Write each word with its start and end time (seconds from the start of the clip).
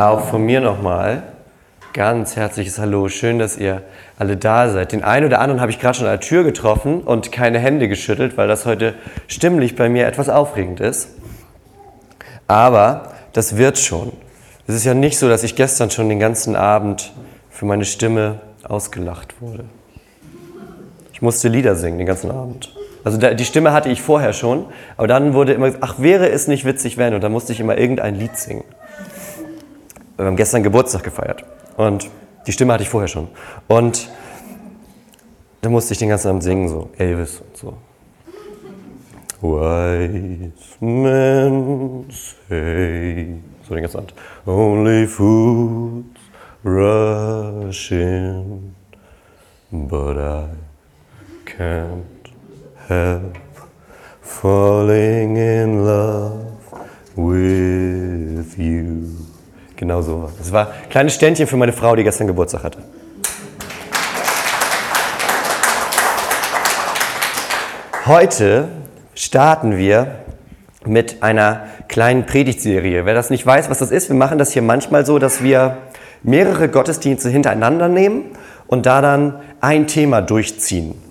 Auch 0.00 0.20
von 0.20 0.40
mir 0.46 0.62
nochmal 0.62 1.24
ganz 1.92 2.34
herzliches 2.34 2.78
Hallo. 2.78 3.10
Schön, 3.10 3.38
dass 3.38 3.58
ihr 3.58 3.82
alle 4.18 4.38
da 4.38 4.70
seid. 4.70 4.92
Den 4.92 5.04
einen 5.04 5.26
oder 5.26 5.42
anderen 5.42 5.60
habe 5.60 5.70
ich 5.70 5.78
gerade 5.78 5.98
schon 5.98 6.06
an 6.06 6.12
der 6.12 6.20
Tür 6.20 6.42
getroffen 6.42 7.02
und 7.02 7.32
keine 7.32 7.58
Hände 7.58 7.86
geschüttelt, 7.86 8.38
weil 8.38 8.48
das 8.48 8.64
heute 8.64 8.94
stimmlich 9.28 9.76
bei 9.76 9.90
mir 9.90 10.06
etwas 10.06 10.30
aufregend 10.30 10.80
ist. 10.80 11.10
Aber 12.46 13.12
das 13.34 13.58
wird 13.58 13.78
schon. 13.78 14.12
Es 14.66 14.74
ist 14.74 14.86
ja 14.86 14.94
nicht 14.94 15.18
so, 15.18 15.28
dass 15.28 15.42
ich 15.42 15.54
gestern 15.54 15.90
schon 15.90 16.08
den 16.08 16.18
ganzen 16.18 16.56
Abend 16.56 17.12
für 17.50 17.66
meine 17.66 17.84
Stimme 17.84 18.40
ausgelacht 18.62 19.42
wurde. 19.42 19.64
Ich 21.12 21.20
musste 21.20 21.48
Lieder 21.48 21.74
singen 21.74 21.98
den 21.98 22.06
ganzen 22.06 22.30
Abend. 22.30 22.74
Also 23.04 23.18
die 23.18 23.44
Stimme 23.44 23.74
hatte 23.74 23.90
ich 23.90 24.00
vorher 24.00 24.32
schon, 24.32 24.64
aber 24.96 25.08
dann 25.08 25.34
wurde 25.34 25.52
immer, 25.52 25.72
ach 25.82 25.96
wäre 25.98 26.30
es 26.30 26.48
nicht 26.48 26.64
witzig, 26.64 26.96
wenn, 26.96 27.12
und 27.12 27.22
dann 27.22 27.32
musste 27.32 27.52
ich 27.52 27.60
immer 27.60 27.76
irgendein 27.76 28.14
Lied 28.14 28.38
singen. 28.38 28.64
Wir 30.20 30.26
haben 30.26 30.36
gestern 30.36 30.62
Geburtstag 30.62 31.02
gefeiert 31.02 31.46
und 31.78 32.10
die 32.46 32.52
Stimme 32.52 32.74
hatte 32.74 32.82
ich 32.82 32.90
vorher 32.90 33.08
schon. 33.08 33.28
Und 33.68 34.10
da 35.62 35.70
musste 35.70 35.94
ich 35.94 35.98
den 35.98 36.10
ganzen 36.10 36.28
Abend 36.28 36.42
singen, 36.42 36.68
so 36.68 36.90
Elvis 36.98 37.40
und 37.40 37.56
so. 37.56 37.78
Wise 39.40 40.52
men 40.80 42.04
say, 42.50 43.34
so 43.66 43.74
den 43.74 43.80
ganzen 43.80 43.96
Abend, 43.96 44.14
only 44.44 45.06
fools 45.06 46.04
rush 46.64 47.90
in, 47.90 48.74
but 49.70 50.18
I 50.18 50.50
can't 51.46 52.04
help 52.88 53.38
falling 54.20 55.36
in 55.38 55.86
love 55.86 56.44
with 57.16 58.58
you. 58.58 59.19
Genau 59.80 60.02
so. 60.02 60.28
Das 60.36 60.52
war 60.52 60.66
ein 60.66 60.90
kleines 60.90 61.14
Ständchen 61.14 61.46
für 61.46 61.56
meine 61.56 61.72
Frau, 61.72 61.96
die 61.96 62.04
gestern 62.04 62.26
Geburtstag 62.26 62.64
hatte. 62.64 62.80
Heute 68.04 68.68
starten 69.14 69.78
wir 69.78 70.16
mit 70.84 71.22
einer 71.22 71.64
kleinen 71.88 72.26
Predigtserie. 72.26 73.06
Wer 73.06 73.14
das 73.14 73.30
nicht 73.30 73.46
weiß, 73.46 73.70
was 73.70 73.78
das 73.78 73.90
ist, 73.90 74.10
wir 74.10 74.16
machen 74.16 74.36
das 74.36 74.52
hier 74.52 74.60
manchmal 74.60 75.06
so, 75.06 75.18
dass 75.18 75.42
wir 75.42 75.78
mehrere 76.22 76.68
Gottesdienste 76.68 77.30
hintereinander 77.30 77.88
nehmen 77.88 78.36
und 78.66 78.84
da 78.84 79.00
dann 79.00 79.40
ein 79.62 79.86
Thema 79.86 80.20
durchziehen. 80.20 81.09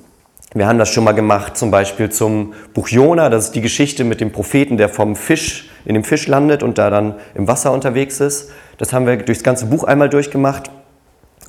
Wir 0.55 0.65
haben 0.65 0.79
das 0.79 0.89
schon 0.89 1.03
mal 1.03 1.11
gemacht, 1.11 1.57
zum 1.57 1.69
Beispiel 1.69 2.09
zum 2.09 2.53
Buch 2.73 2.87
Jona. 2.87 3.29
Das 3.29 3.45
ist 3.45 3.55
die 3.55 3.61
Geschichte 3.61 4.03
mit 4.03 4.19
dem 4.19 4.31
Propheten, 4.31 4.77
der 4.77 4.89
vom 4.89 5.15
Fisch 5.15 5.69
in 5.85 5.93
dem 5.93 6.03
Fisch 6.03 6.25
landet 6.25 6.63
und 6.63 6.79
da 6.79 6.89
dann 6.89 7.15
im 7.35 7.47
Wasser 7.47 7.71
unterwegs 7.71 8.19
ist. 8.19 8.49
Das 8.79 8.91
haben 8.91 9.05
wir 9.05 9.17
durchs 9.17 9.43
ganze 9.43 9.67
Buch 9.67 9.83
einmal 9.83 10.09
durchgemacht. 10.09 10.71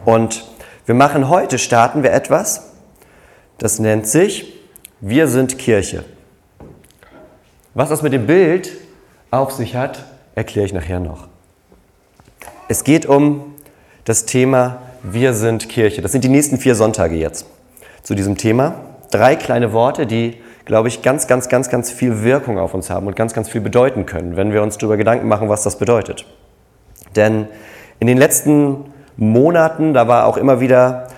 Und 0.05 0.45
wir 0.84 0.95
machen 0.95 1.31
heute, 1.31 1.59
starten 1.59 2.03
wir 2.03 2.12
etwas, 2.12 2.73
das 3.56 3.78
nennt 3.78 4.06
sich 4.06 4.53
Wir 5.01 5.28
sind 5.28 5.59
Kirche. 5.59 6.05
Was 7.73 7.89
das 7.89 8.03
mit 8.03 8.12
dem 8.12 8.27
Bild 8.27 8.71
auf 9.31 9.53
sich 9.53 9.77
hat, 9.77 10.05
erkläre 10.34 10.67
ich 10.67 10.75
nachher 10.75 11.01
noch. 11.01 11.27
Es 12.69 12.84
geht 12.84 13.06
um 13.06 13.55
das 14.05 14.27
Thema 14.27 14.83
Wir 15.03 15.33
sind 15.33 15.71
Kirche. 15.71 16.03
Das 16.03 16.12
sind 16.12 16.23
die 16.23 16.28
nächsten 16.28 16.59
vier 16.59 16.75
Sonntage 16.75 17.17
jetzt 17.17 17.47
zu 18.03 18.15
diesem 18.15 18.37
Thema 18.37 18.90
drei 19.11 19.36
kleine 19.36 19.72
Worte, 19.72 20.06
die, 20.06 20.36
glaube 20.64 20.89
ich, 20.89 21.03
ganz, 21.03 21.27
ganz, 21.27 21.48
ganz, 21.48 21.69
ganz 21.69 21.91
viel 21.91 22.22
Wirkung 22.22 22.58
auf 22.58 22.75
uns 22.75 22.91
haben 22.91 23.06
und 23.06 23.16
ganz, 23.16 23.34
ganz 23.34 23.48
viel 23.48 23.61
bedeuten 23.61 24.06
können, 24.06 24.36
wenn 24.36 24.53
wir 24.53 24.62
uns 24.62 24.78
darüber 24.78 24.97
Gedanken 24.97 25.28
machen, 25.28 25.48
was 25.48 25.62
das 25.62 25.78
bedeutet. 25.78 26.27
Denn 27.16 27.48
in 27.98 28.06
den 28.06 28.19
letzten 28.19 28.84
Monaten, 29.16 29.94
da 29.94 30.08
war 30.08 30.27
auch 30.27 30.36
immer 30.36 30.61
wieder 30.61 31.08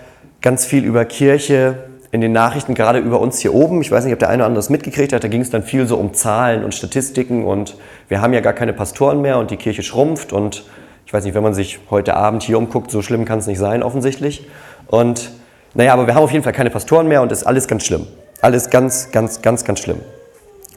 ganz 0.41 0.65
viel 0.65 0.85
über 0.85 1.05
Kirche 1.05 1.85
in 2.11 2.21
den 2.21 2.33
Nachrichten, 2.33 2.75
gerade 2.75 2.99
über 2.99 3.21
uns 3.21 3.39
hier 3.39 3.55
oben. 3.55 3.81
Ich 3.81 3.91
weiß 3.91 4.05
nicht, 4.05 4.13
ob 4.13 4.19
der 4.19 4.29
eine 4.29 4.43
oder 4.43 4.47
andere 4.47 4.59
das 4.59 4.71
mitgekriegt 4.71 5.13
hat. 5.13 5.25
Da 5.25 5.29
ging 5.29 5.41
es 5.41 5.51
dann 5.51 5.63
viel 5.63 5.87
so 5.87 5.97
um 5.97 6.13
Zahlen 6.13 6.65
und 6.65 6.75
Statistiken 6.75 7.45
und 7.45 7.77
wir 8.09 8.21
haben 8.21 8.35
ja 8.35 8.41
gar 8.41 8.53
keine 8.53 8.73
Pastoren 8.73 9.23
mehr 9.23 9.39
und 9.39 9.51
die 9.51 9.57
Kirche 9.57 9.83
schrumpft 9.83 10.33
und 10.33 10.65
ich 11.07 11.13
weiß 11.13 11.25
nicht, 11.25 11.35
wenn 11.35 11.43
man 11.43 11.55
sich 11.55 11.79
heute 11.91 12.15
Abend 12.15 12.43
hier 12.43 12.59
umguckt, 12.59 12.91
so 12.91 13.03
schlimm 13.03 13.25
kann 13.25 13.39
es 13.39 13.47
nicht 13.47 13.59
sein, 13.59 13.83
offensichtlich. 13.83 14.47
Und 14.87 15.31
naja, 15.75 15.95
aber 15.95 16.07
wir 16.07 16.15
haben 16.15 16.25
auf 16.25 16.33
jeden 16.33 16.45
Fall 16.45 16.53
keine 16.53 16.71
Pastoren 16.71 17.09
mehr 17.09 17.23
und 17.23 17.33
es 17.33 17.43
ist 17.43 17.47
alles 17.47 17.67
ganz 17.67 17.85
schlimm. 17.85 18.07
Alles 18.41 18.71
ganz, 18.71 19.11
ganz, 19.11 19.41
ganz, 19.41 19.65
ganz 19.65 19.81
schlimm. 19.81 20.01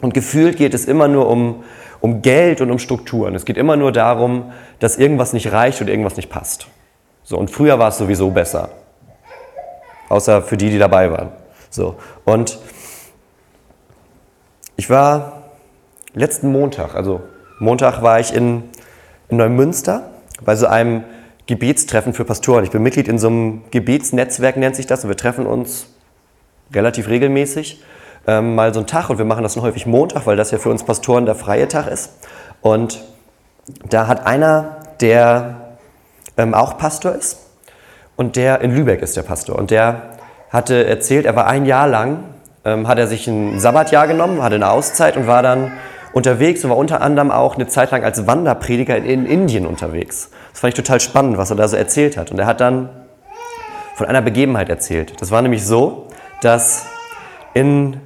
Und 0.02 0.14
gefühlt 0.14 0.58
geht 0.58 0.74
es 0.74 0.86
immer 0.86 1.08
nur 1.08 1.28
um, 1.28 1.64
um 2.00 2.22
Geld 2.22 2.62
und 2.62 2.72
um 2.72 2.80
Strukturen. 2.80 3.36
Es 3.36 3.46
geht 3.46 3.58
immer 3.58 3.76
nur 3.76 3.92
darum, 3.92 4.52
dass 4.80 4.98
irgendwas 4.98 5.34
nicht 5.34 5.52
reicht 5.52 5.82
oder 5.82 5.90
irgendwas 5.90 6.16
nicht 6.16 6.30
passt. 6.30 6.68
So, 7.24 7.38
und 7.38 7.50
früher 7.50 7.80
war 7.80 7.90
es 7.90 7.98
sowieso 7.98 8.30
besser. 8.30 8.70
Außer 10.10 10.42
für 10.44 10.58
die, 10.58 10.70
die 10.70 10.78
dabei 10.78 11.12
waren. 11.12 11.32
So, 11.70 11.96
und 12.24 12.60
ich 14.76 14.90
war 14.90 15.44
letzten 16.14 16.52
Montag, 16.52 16.96
also 16.96 17.22
Montag 17.60 18.02
war 18.02 18.20
ich 18.20 18.34
in, 18.34 18.70
in 19.30 19.38
Neumünster 19.38 20.12
bei 20.44 20.56
so 20.56 20.68
einem 20.68 21.04
Gebetstreffen 21.48 22.14
für 22.14 22.26
Pastoren. 22.26 22.64
Ich 22.64 22.72
bin 22.72 22.82
Mitglied 22.82 23.08
in 23.08 23.20
so 23.20 23.28
einem 23.28 23.62
Gebetsnetzwerk, 23.72 24.58
nennt 24.58 24.76
sich 24.76 24.88
das, 24.88 25.04
und 25.04 25.10
wir 25.10 25.18
treffen 25.18 25.46
uns 25.46 25.88
relativ 26.74 27.08
regelmäßig. 27.08 27.84
Ähm, 28.28 28.56
mal 28.56 28.74
so 28.74 28.80
einen 28.80 28.88
Tag 28.88 29.10
und 29.10 29.20
wir 29.20 29.26
machen 29.26 29.44
das 29.44 29.54
dann 29.54 29.64
häufig 29.64 29.86
Montag, 29.86 30.26
weil 30.26 30.36
das 30.36 30.50
ja 30.50 30.58
für 30.58 30.70
uns 30.70 30.84
Pastoren 30.84 31.26
der 31.26 31.36
freie 31.36 31.68
Tag 31.68 31.88
ist. 31.88 32.12
Und 32.62 33.04
da 33.88 34.08
hat 34.08 34.26
einer, 34.26 34.78
der 35.00 35.78
ähm, 36.38 36.54
auch 36.54 36.78
Pastor 36.78 37.14
ist 37.14 37.40
und 38.16 38.36
der 38.36 38.62
in 38.62 38.76
Lübeck 38.76 39.02
ist 39.02 39.16
der 39.16 39.24
Pastor 39.24 39.58
und 39.58 39.72
der 39.72 40.02
hatte 40.50 40.86
erzählt, 40.86 41.26
er 41.26 41.36
war 41.36 41.48
ein 41.48 41.66
Jahr 41.66 41.88
lang, 41.88 42.24
ähm, 42.64 42.88
hat 42.88 42.98
er 42.98 43.08
sich 43.08 43.28
ein 43.28 43.60
Sabbatjahr 43.60 44.08
genommen, 44.08 44.42
hatte 44.42 44.56
eine 44.56 44.70
Auszeit 44.70 45.18
und 45.18 45.28
war 45.28 45.44
dann 45.44 45.72
unterwegs 46.16 46.64
und 46.64 46.70
war 46.70 46.78
unter 46.78 47.02
anderem 47.02 47.30
auch 47.30 47.56
eine 47.56 47.68
Zeit 47.68 47.92
lang 47.92 48.06
als 48.06 48.26
Wanderprediger 48.26 48.96
in, 48.96 49.04
in 49.04 49.26
Indien 49.26 49.68
unterwegs. 49.68 50.30
Das 50.52 50.62
fand 50.62 50.74
ich 50.74 50.82
total 50.82 51.02
spannend, 51.02 51.38
was 51.38 51.50
er 51.50 51.58
da 51.58 51.68
so 51.68 51.76
erzählt 51.76 52.16
hat. 52.16 52.32
Und 52.32 52.40
er 52.40 52.46
hat 52.46 52.62
dann 52.62 52.88
von 53.96 54.08
einer 54.08 54.22
Begebenheit 54.22 54.70
erzählt. 54.70 55.22
Das 55.22 55.32
war 55.32 55.42
nämlich 55.42 55.66
so, 55.66 56.08
dass 56.42 56.86
in 57.54 57.98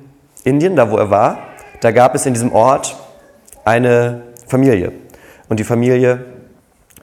Indien, 0.43 0.75
da 0.75 0.89
wo 0.89 0.97
er 0.97 1.11
war, 1.11 1.37
da 1.81 1.91
gab 1.91 2.15
es 2.15 2.25
in 2.25 2.33
diesem 2.33 2.51
Ort 2.51 2.95
eine 3.63 4.23
Familie. 4.47 4.91
Und 5.47 5.59
die 5.59 5.63
Familie, 5.63 6.25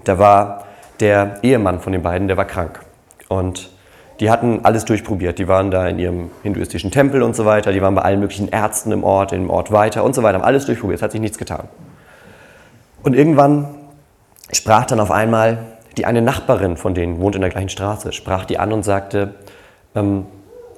da 0.03 0.19
war 0.19 0.65
der 0.99 1.39
Ehemann 1.45 1.79
von 1.79 1.93
den 1.93 2.03
beiden, 2.03 2.27
der 2.27 2.37
war 2.37 2.47
krank. 2.47 2.81
Und 3.29 3.71
die 4.21 4.31
hatten 4.31 4.61
alles 4.65 4.85
durchprobiert. 4.85 5.39
Die 5.39 5.49
waren 5.49 5.71
da 5.71 5.87
in 5.87 5.99
ihrem 5.99 6.31
hinduistischen 6.43 6.91
Tempel 6.91 7.23
und 7.23 7.37
so 7.37 7.45
weiter. 7.45 7.73
Die 7.73 7.83
waren 7.83 7.95
bei 7.95 8.03
allen 8.03 8.21
möglichen 8.21 8.49
Ärzten 8.49 8.93
im 8.93 9.05
Ort, 9.05 9.33
im 9.33 9.51
Ort 9.51 9.73
weiter 9.73 10.05
und 10.05 10.15
so 10.15 10.23
weiter. 10.23 10.39
Haben 10.39 10.45
alles 10.45 10.67
durchprobiert. 10.67 10.99
Es 10.99 11.03
hat 11.03 11.13
sich 11.13 11.21
nichts 11.21 11.39
getan. 11.39 11.69
Und 13.03 13.15
irgendwann 13.15 13.69
sprach 14.53 14.87
dann 14.87 15.01
auf 15.01 15.11
einmal 15.11 15.59
die 15.97 16.07
eine 16.07 16.23
Nachbarin 16.23 16.77
von 16.77 16.95
denen, 16.95 17.21
wohnt 17.21 17.35
in 17.35 17.41
der 17.41 17.51
gleichen 17.51 17.69
Straße, 17.69 18.13
sprach 18.13 18.45
die 18.45 18.59
an 18.59 18.73
und 18.73 18.85
sagte, 18.85 19.35
ähm, 19.95 20.27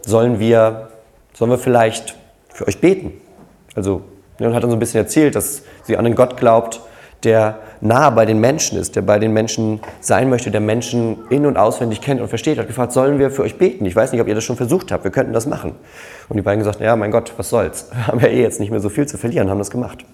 sollen, 0.05 0.39
wir, 0.39 0.89
sollen 1.33 1.51
wir 1.51 1.59
vielleicht 1.59 2.17
für 2.53 2.67
euch 2.67 2.81
beten? 2.81 3.13
Also, 3.75 4.03
und 4.39 4.55
hat 4.55 4.63
dann 4.63 4.71
so 4.71 4.77
ein 4.77 4.81
bisschen 4.81 5.03
erzählt, 5.03 5.35
dass 5.35 5.63
sie 5.83 5.97
an 5.97 6.07
einen 6.07 6.15
Gott 6.15 6.37
glaubt, 6.37 6.81
der 7.25 7.59
nah 7.81 8.11
bei 8.11 8.27
den 8.27 8.41
Menschen 8.41 8.79
ist, 8.79 8.95
der 8.95 9.03
bei 9.03 9.19
den 9.19 9.33
Menschen 9.33 9.81
sein 10.01 10.31
möchte, 10.31 10.51
der 10.51 10.61
Menschen 10.61 11.27
in- 11.31 11.47
und 11.47 11.57
auswendig 11.57 12.01
kennt 12.01 12.21
und 12.21 12.29
versteht. 12.29 12.59
Hat 12.59 12.67
gefragt, 12.67 12.93
sollen 12.93 13.19
wir 13.19 13.31
für 13.31 13.43
euch 13.43 13.59
beten? 13.59 13.85
Ich 13.87 13.97
weiß 13.97 14.13
nicht, 14.13 14.21
ob 14.21 14.29
ihr 14.29 14.35
das 14.35 14.45
schon 14.45 14.57
versucht 14.57 14.93
habt, 14.93 15.05
wir 15.05 15.11
könnten 15.11 15.33
das 15.33 15.47
machen. 15.47 15.75
Und 16.29 16.37
die 16.37 16.43
beiden 16.43 16.61
gesagt, 16.61 16.81
ja, 16.81 16.95
mein 16.95 17.11
Gott, 17.11 17.33
was 17.37 17.49
soll's? 17.49 17.89
Wir 17.93 18.07
haben 18.07 18.21
ja 18.21 18.29
eh 18.29 18.43
jetzt 18.43 18.61
nicht 18.61 18.71
mehr 18.71 18.81
so 18.81 18.89
viel 18.89 19.07
zu 19.07 19.19
verlieren, 19.19 19.51
haben 19.51 19.59
das 19.59 19.71
gemacht. 19.71 20.05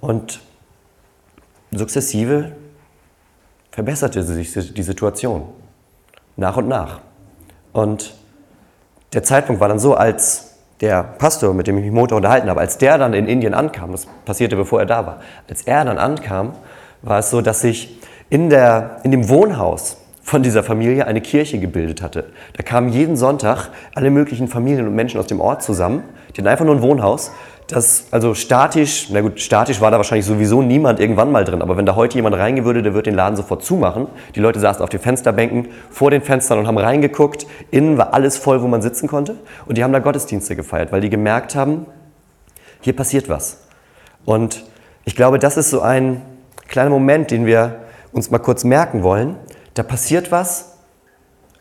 Und 0.00 0.40
sukzessive 1.72 2.52
verbesserte 3.70 4.22
sich 4.22 4.52
die 4.74 4.82
Situation. 4.82 5.44
Nach 6.36 6.56
und 6.56 6.68
nach. 6.68 7.00
Und 7.72 8.14
der 9.12 9.22
Zeitpunkt 9.22 9.60
war 9.60 9.68
dann 9.68 9.78
so, 9.78 9.94
als 9.94 10.51
der 10.82 11.04
Pastor, 11.04 11.54
mit 11.54 11.68
dem 11.68 11.78
ich 11.78 11.84
mich 11.84 11.92
Montag 11.92 12.16
unterhalten 12.16 12.50
habe, 12.50 12.60
als 12.60 12.76
der 12.76 12.98
dann 12.98 13.14
in 13.14 13.26
Indien 13.26 13.54
ankam, 13.54 13.92
das 13.92 14.06
passierte 14.24 14.56
bevor 14.56 14.80
er 14.80 14.86
da 14.86 15.06
war, 15.06 15.20
als 15.48 15.62
er 15.62 15.84
dann 15.84 15.96
ankam, 15.96 16.52
war 17.02 17.20
es 17.20 17.30
so, 17.30 17.40
dass 17.40 17.60
sich 17.60 17.98
in, 18.28 18.50
in 18.50 19.10
dem 19.10 19.28
Wohnhaus 19.28 19.98
von 20.22 20.42
dieser 20.42 20.62
Familie 20.62 21.06
eine 21.06 21.20
Kirche 21.20 21.58
gebildet 21.58 22.02
hatte. 22.02 22.26
Da 22.56 22.62
kamen 22.62 22.88
jeden 22.88 23.16
Sonntag 23.16 23.70
alle 23.94 24.10
möglichen 24.10 24.48
Familien 24.48 24.86
und 24.86 24.94
Menschen 24.94 25.20
aus 25.20 25.26
dem 25.26 25.40
Ort 25.40 25.62
zusammen. 25.62 26.02
Die 26.30 26.40
hatten 26.40 26.48
einfach 26.48 26.64
nur 26.64 26.74
ein 26.74 26.82
Wohnhaus 26.82 27.32
das, 27.72 28.04
also 28.10 28.34
statisch, 28.34 29.08
na 29.10 29.20
gut, 29.20 29.40
statisch 29.40 29.80
war 29.80 29.90
da 29.90 29.96
wahrscheinlich 29.96 30.26
sowieso 30.26 30.62
niemand 30.62 31.00
irgendwann 31.00 31.32
mal 31.32 31.44
drin, 31.44 31.62
aber 31.62 31.76
wenn 31.76 31.86
da 31.86 31.96
heute 31.96 32.16
jemand 32.16 32.36
reingehen 32.36 32.64
würde, 32.64 32.82
der 32.82 32.94
wird 32.94 33.06
den 33.06 33.14
Laden 33.14 33.36
sofort 33.36 33.64
zumachen. 33.64 34.06
Die 34.34 34.40
Leute 34.40 34.60
saßen 34.60 34.82
auf 34.82 34.90
den 34.90 35.00
Fensterbänken 35.00 35.68
vor 35.90 36.10
den 36.10 36.22
Fenstern 36.22 36.58
und 36.58 36.66
haben 36.66 36.78
reingeguckt. 36.78 37.46
Innen 37.70 37.98
war 37.98 38.14
alles 38.14 38.36
voll, 38.36 38.62
wo 38.62 38.68
man 38.68 38.82
sitzen 38.82 39.08
konnte. 39.08 39.36
Und 39.66 39.78
die 39.78 39.84
haben 39.84 39.92
da 39.92 39.98
Gottesdienste 39.98 40.54
gefeiert, 40.54 40.92
weil 40.92 41.00
die 41.00 41.10
gemerkt 41.10 41.54
haben, 41.54 41.86
hier 42.80 42.94
passiert 42.94 43.28
was. 43.28 43.64
Und 44.24 44.64
ich 45.04 45.16
glaube, 45.16 45.38
das 45.38 45.56
ist 45.56 45.70
so 45.70 45.80
ein 45.80 46.22
kleiner 46.68 46.90
Moment, 46.90 47.30
den 47.30 47.46
wir 47.46 47.80
uns 48.12 48.30
mal 48.30 48.38
kurz 48.38 48.64
merken 48.64 49.02
wollen, 49.02 49.36
da 49.74 49.82
passiert 49.82 50.30
was 50.30 50.78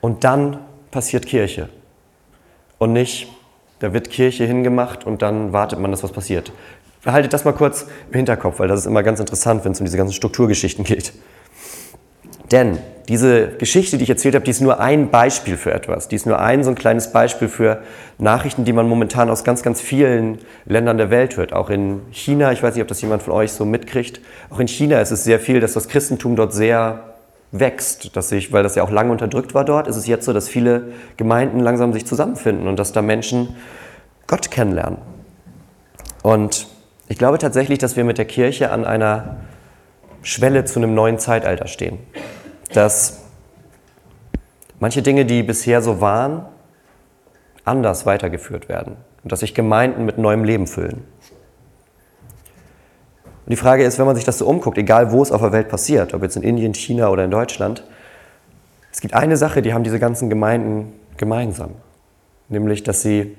und 0.02 0.24
dann 0.24 0.60
passiert 0.92 1.26
Kirche. 1.26 1.70
Und 2.78 2.94
nicht, 2.94 3.28
da 3.82 3.94
wird 3.94 4.10
Kirche 4.10 4.46
hingemacht 4.46 5.06
und 5.06 5.22
dann 5.22 5.54
wartet 5.54 5.80
man, 5.80 5.92
dass 5.92 6.04
was 6.04 6.12
passiert. 6.12 6.54
Behaltet 7.04 7.34
das 7.34 7.46
mal 7.46 7.52
kurz 7.52 7.88
im 8.10 8.16
Hinterkopf, 8.16 8.60
weil 8.60 8.68
das 8.68 8.82
ist 8.82 8.86
immer 8.86 9.02
ganz 9.02 9.20
interessant, 9.20 9.66
wenn 9.66 9.72
es 9.72 9.80
um 9.80 9.86
diese 9.86 9.98
ganzen 9.98 10.14
Strukturgeschichten 10.14 10.86
geht. 10.86 11.14
Denn 12.52 12.78
diese 13.08 13.48
Geschichte, 13.48 13.98
die 13.98 14.04
ich 14.04 14.10
erzählt 14.10 14.36
habe, 14.36 14.46
die 14.46 14.52
ist 14.52 14.62
nur 14.62 14.80
ein 14.80 15.10
Beispiel 15.10 15.58
für 15.58 15.74
etwas. 15.74 16.10
Die 16.10 16.16
ist 16.16 16.28
nur 16.28 16.40
ein 16.40 16.64
so 16.64 16.70
ein 16.70 16.76
kleines 16.76 17.12
Beispiel 17.12 17.48
für 17.48 17.82
Nachrichten, 18.20 18.66
die 18.66 18.74
man 18.74 18.88
momentan 18.88 19.30
aus 19.30 19.44
ganz, 19.44 19.64
ganz 19.64 19.82
vielen 19.82 20.38
Ländern 20.66 20.98
der 20.98 21.10
Welt 21.10 21.38
hört. 21.38 21.54
Auch 21.54 21.70
in 21.70 22.02
China, 22.12 22.52
ich 22.52 22.62
weiß 22.62 22.76
nicht, 22.76 22.84
ob 22.84 22.88
das 22.88 23.02
jemand 23.02 23.24
von 23.24 23.34
euch 23.34 23.52
so 23.52 23.66
mitkriegt, 23.66 24.22
auch 24.52 24.60
in 24.60 24.68
China 24.68 25.00
ist 25.02 25.12
es 25.12 25.24
sehr 25.24 25.40
viel, 25.40 25.60
dass 25.60 25.74
das 25.74 25.88
Christentum 25.88 26.36
dort 26.36 26.54
sehr 26.54 27.11
wächst, 27.52 28.16
dass 28.16 28.30
sich, 28.30 28.52
weil 28.52 28.64
das 28.64 28.76
ja 28.76 28.84
auch 28.84 28.92
lange 28.92 29.12
unterdrückt 29.12 29.54
war 29.54 29.66
dort, 29.66 29.88
ist 29.88 29.98
es 29.98 30.08
jetzt 30.08 30.26
so, 30.26 30.34
dass 30.34 30.48
viele 30.48 30.94
Gemeinden 31.18 31.60
langsam 31.60 31.94
sich 31.94 32.06
zusammenfinden 32.06 32.68
und 32.68 32.78
dass 32.78 32.94
da 32.94 33.02
Menschen 33.02 33.56
Gott 34.28 34.52
kennenlernen. 34.52 35.00
Und 36.24 36.68
ich 37.08 37.18
glaube 37.18 37.40
tatsächlich, 37.40 37.80
dass 37.80 37.98
wir 37.98 38.06
mit 38.06 38.18
der 38.18 38.26
Kirche 38.26 38.72
an 38.72 38.86
einer 38.86 39.38
Schwelle 40.22 40.66
zu 40.66 40.80
einem 40.80 40.94
neuen 40.94 41.20
Zeitalter 41.20 41.68
stehen 41.68 42.00
dass 42.74 43.24
manche 44.80 45.02
Dinge, 45.02 45.26
die 45.26 45.44
bisher 45.44 45.82
so 45.82 46.02
waren, 46.02 46.46
anders 47.64 48.06
weitergeführt 48.06 48.70
werden 48.70 48.98
und 49.24 49.32
dass 49.32 49.42
sich 49.42 49.54
Gemeinden 49.54 50.06
mit 50.06 50.18
neuem 50.18 50.44
Leben 50.44 50.68
füllen. 50.68 51.04
Und 53.52 53.58
die 53.58 53.64
Frage 53.64 53.84
ist, 53.84 54.00
wenn 54.00 54.06
man 54.06 54.16
sich 54.16 54.24
das 54.24 54.38
so 54.38 54.48
umguckt, 54.48 54.78
egal 54.78 55.12
wo 55.12 55.22
es 55.22 55.30
auf 55.30 55.42
der 55.42 55.52
Welt 55.52 55.68
passiert, 55.68 56.14
ob 56.14 56.24
jetzt 56.24 56.38
in 56.38 56.42
Indien, 56.42 56.74
China 56.74 57.10
oder 57.10 57.26
in 57.26 57.32
Deutschland, 57.32 57.84
es 58.94 59.02
gibt 59.02 59.14
eine 59.14 59.36
Sache, 59.36 59.62
die 59.62 59.74
haben 59.74 59.84
diese 59.84 60.00
ganzen 60.00 60.30
Gemeinden 60.30 60.94
gemeinsam, 61.18 61.72
nämlich 62.48 62.84
dass 62.84 63.02
sie 63.02 63.36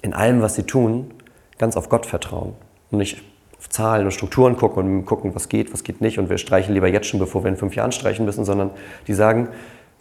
in 0.00 0.14
allem, 0.14 0.42
was 0.42 0.54
sie 0.54 0.62
tun, 0.62 1.10
ganz 1.58 1.76
auf 1.76 1.88
Gott 1.88 2.06
vertrauen 2.06 2.52
und 2.92 2.98
nicht 2.98 3.20
auf 3.58 3.68
Zahlen 3.68 4.04
und 4.04 4.12
Strukturen 4.12 4.56
gucken 4.56 4.98
und 4.98 5.06
gucken, 5.06 5.34
was 5.34 5.48
geht, 5.48 5.72
was 5.72 5.82
geht 5.82 6.00
nicht 6.00 6.20
und 6.20 6.30
wir 6.30 6.38
streichen 6.38 6.72
lieber 6.72 6.86
jetzt 6.86 7.08
schon, 7.08 7.18
bevor 7.18 7.42
wir 7.42 7.48
in 7.48 7.56
fünf 7.56 7.74
Jahren 7.74 7.90
streichen 7.90 8.26
müssen, 8.26 8.44
sondern 8.44 8.70
die 9.08 9.14
sagen, 9.14 9.48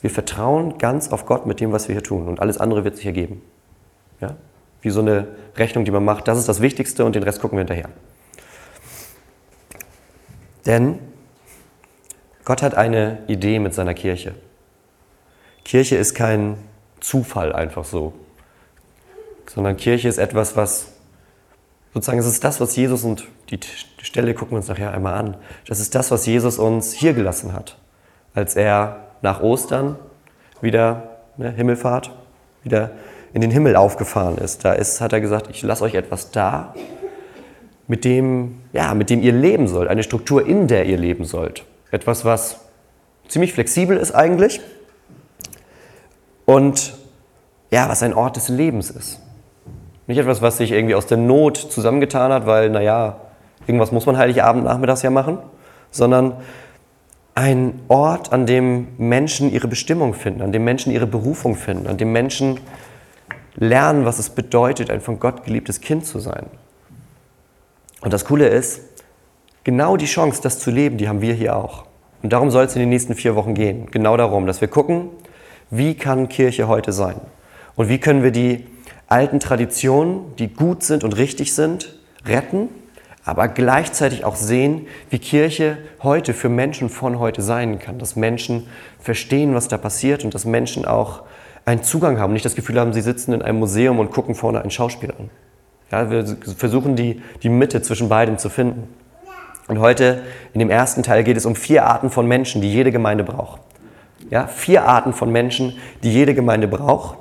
wir 0.01 0.11
vertrauen 0.11 0.77
ganz 0.77 1.11
auf 1.11 1.25
Gott 1.25 1.47
mit 1.47 1.59
dem, 1.59 1.71
was 1.71 1.87
wir 1.87 1.95
hier 1.95 2.03
tun 2.03 2.27
und 2.27 2.39
alles 2.41 2.59
andere 2.59 2.83
wird 2.83 2.97
sich 2.97 3.07
ergeben. 3.07 3.41
Ja? 4.21 4.35
Wie 4.83 4.91
so 4.91 4.99
eine 4.99 5.29
Rechnung, 5.57 5.83
die 5.83 5.89
man 5.89 6.05
macht, 6.05 6.27
das 6.27 6.37
ist 6.37 6.47
das 6.47 6.61
Wichtigste 6.61 7.05
und 7.05 7.15
den 7.15 7.23
Rest 7.23 7.41
gucken 7.41 7.57
wir 7.57 7.61
hinterher. 7.61 7.89
Denn 10.65 10.99
Gott 12.43 12.61
hat 12.61 12.75
eine 12.75 13.19
Idee 13.27 13.59
mit 13.59 13.73
seiner 13.73 13.93
Kirche. 13.93 14.35
Kirche 15.63 15.95
ist 15.95 16.13
kein 16.13 16.57
Zufall 16.99 17.53
einfach 17.53 17.85
so, 17.85 18.13
sondern 19.47 19.77
Kirche 19.77 20.07
ist 20.07 20.17
etwas, 20.17 20.55
was 20.55 20.93
sozusagen, 21.93 22.19
es 22.19 22.27
ist 22.27 22.43
das, 22.43 22.59
was 22.59 22.75
Jesus 22.75 23.03
und 23.03 23.27
die 23.49 23.59
Stelle 24.01 24.33
gucken 24.33 24.51
wir 24.51 24.57
uns 24.57 24.67
nachher 24.67 24.91
einmal 24.91 25.13
an. 25.13 25.37
Das 25.67 25.79
ist 25.79 25.95
das, 25.95 26.11
was 26.11 26.25
Jesus 26.25 26.59
uns 26.59 26.93
hier 26.93 27.13
gelassen 27.13 27.53
hat, 27.53 27.77
als 28.33 28.55
er 28.55 29.07
nach 29.21 29.41
Ostern 29.41 29.97
wieder 30.61 31.17
ne, 31.37 31.51
Himmelfahrt 31.51 32.11
wieder 32.63 32.91
in 33.33 33.41
den 33.41 33.51
Himmel 33.51 33.75
aufgefahren 33.75 34.37
ist. 34.37 34.65
Da 34.65 34.73
ist, 34.73 34.99
hat 35.01 35.13
er 35.13 35.21
gesagt, 35.21 35.49
ich 35.49 35.61
lasse 35.61 35.83
euch 35.83 35.95
etwas 35.95 36.31
da, 36.31 36.73
mit 37.87 38.05
dem, 38.05 38.61
ja, 38.73 38.93
mit 38.93 39.09
dem 39.09 39.21
ihr 39.21 39.31
leben 39.31 39.67
sollt, 39.67 39.89
eine 39.89 40.03
Struktur, 40.03 40.45
in 40.45 40.67
der 40.67 40.85
ihr 40.85 40.97
leben 40.97 41.25
sollt. 41.25 41.63
Etwas, 41.91 42.25
was 42.25 42.61
ziemlich 43.27 43.53
flexibel 43.53 43.97
ist 43.97 44.13
eigentlich 44.13 44.59
und 46.45 46.93
ja, 47.71 47.89
was 47.89 48.03
ein 48.03 48.13
Ort 48.13 48.35
des 48.35 48.49
Lebens 48.49 48.89
ist. 48.89 49.19
Nicht 50.07 50.17
etwas, 50.17 50.41
was 50.41 50.57
sich 50.57 50.71
irgendwie 50.71 50.95
aus 50.95 51.07
der 51.07 51.17
Not 51.17 51.57
zusammengetan 51.57 52.31
hat, 52.31 52.45
weil, 52.45 52.69
naja, 52.69 53.17
irgendwas 53.65 53.91
muss 53.91 54.05
man 54.05 54.17
Heiligabend 54.17 54.63
nachmittags 54.63 55.01
ja 55.01 55.09
machen, 55.09 55.39
sondern 55.89 56.35
ein 57.33 57.81
Ort, 57.89 58.31
an 58.31 58.45
dem 58.45 58.87
Menschen 58.97 59.51
ihre 59.51 59.67
Bestimmung 59.67 60.13
finden, 60.13 60.41
an 60.41 60.51
dem 60.51 60.63
Menschen 60.63 60.91
ihre 60.91 61.07
Berufung 61.07 61.55
finden, 61.55 61.87
an 61.87 61.97
dem 61.97 62.11
Menschen 62.11 62.59
lernen, 63.55 64.05
was 64.05 64.19
es 64.19 64.29
bedeutet, 64.29 64.89
ein 64.89 65.01
von 65.01 65.19
Gott 65.19 65.43
geliebtes 65.43 65.81
Kind 65.81 66.05
zu 66.05 66.19
sein. 66.19 66.45
Und 68.05 68.13
das 68.13 68.23
Coole 68.23 68.47
ist, 68.47 68.81
genau 69.63 69.97
die 69.97 70.05
Chance, 70.05 70.39
das 70.43 70.59
zu 70.59 70.69
leben, 70.69 70.97
die 70.97 71.09
haben 71.09 71.21
wir 71.21 71.33
hier 71.33 71.55
auch. 71.55 71.85
Und 72.21 72.31
darum 72.33 72.51
soll 72.51 72.65
es 72.65 72.75
in 72.75 72.79
den 72.79 72.89
nächsten 72.89 73.15
vier 73.15 73.35
Wochen 73.35 73.55
gehen. 73.55 73.87
Genau 73.89 74.15
darum, 74.15 74.45
dass 74.45 74.61
wir 74.61 74.67
gucken, 74.67 75.09
wie 75.71 75.95
kann 75.95 76.29
Kirche 76.29 76.67
heute 76.67 76.91
sein? 76.91 77.19
Und 77.75 77.89
wie 77.89 77.97
können 77.97 78.21
wir 78.21 78.29
die 78.29 78.67
alten 79.07 79.39
Traditionen, 79.39 80.35
die 80.37 80.53
gut 80.53 80.83
sind 80.83 81.03
und 81.03 81.17
richtig 81.17 81.55
sind, 81.55 81.97
retten, 82.27 82.69
aber 83.23 83.47
gleichzeitig 83.47 84.23
auch 84.23 84.35
sehen, 84.35 84.85
wie 85.09 85.17
Kirche 85.17 85.79
heute 86.03 86.35
für 86.35 86.49
Menschen 86.49 86.89
von 86.89 87.17
heute 87.17 87.41
sein 87.41 87.79
kann, 87.79 87.97
dass 87.97 88.15
Menschen 88.15 88.67
verstehen, 88.99 89.55
was 89.55 89.67
da 89.67 89.79
passiert 89.79 90.23
und 90.23 90.35
dass 90.35 90.45
Menschen 90.45 90.85
auch 90.85 91.23
einen 91.65 91.81
Zugang 91.81 92.19
haben, 92.19 92.33
nicht 92.33 92.45
das 92.45 92.53
Gefühl 92.53 92.79
haben, 92.79 92.93
sie 92.93 93.01
sitzen 93.01 93.33
in 93.33 93.41
einem 93.41 93.57
Museum 93.57 93.97
und 93.97 94.11
gucken 94.11 94.35
vorne 94.35 94.61
ein 94.61 94.69
Schauspiel 94.69 95.09
an. 95.09 95.31
Ja, 95.91 96.09
wir 96.09 96.25
versuchen 96.57 96.95
die, 96.95 97.21
die 97.43 97.49
Mitte 97.49 97.81
zwischen 97.81 98.09
beidem 98.09 98.37
zu 98.37 98.49
finden. 98.49 98.87
Und 99.67 99.79
heute 99.79 100.23
in 100.53 100.59
dem 100.59 100.69
ersten 100.69 101.03
Teil 101.03 101.23
geht 101.23 101.37
es 101.37 101.45
um 101.45 101.55
vier 101.55 101.85
Arten 101.85 102.09
von 102.09 102.27
Menschen, 102.27 102.61
die 102.61 102.71
jede 102.71 102.91
Gemeinde 102.91 103.23
braucht. 103.23 103.61
Ja, 104.29 104.47
vier 104.47 104.85
Arten 104.85 105.13
von 105.13 105.31
Menschen, 105.31 105.77
die 106.03 106.11
jede 106.11 106.33
Gemeinde 106.33 106.67
braucht. 106.67 107.17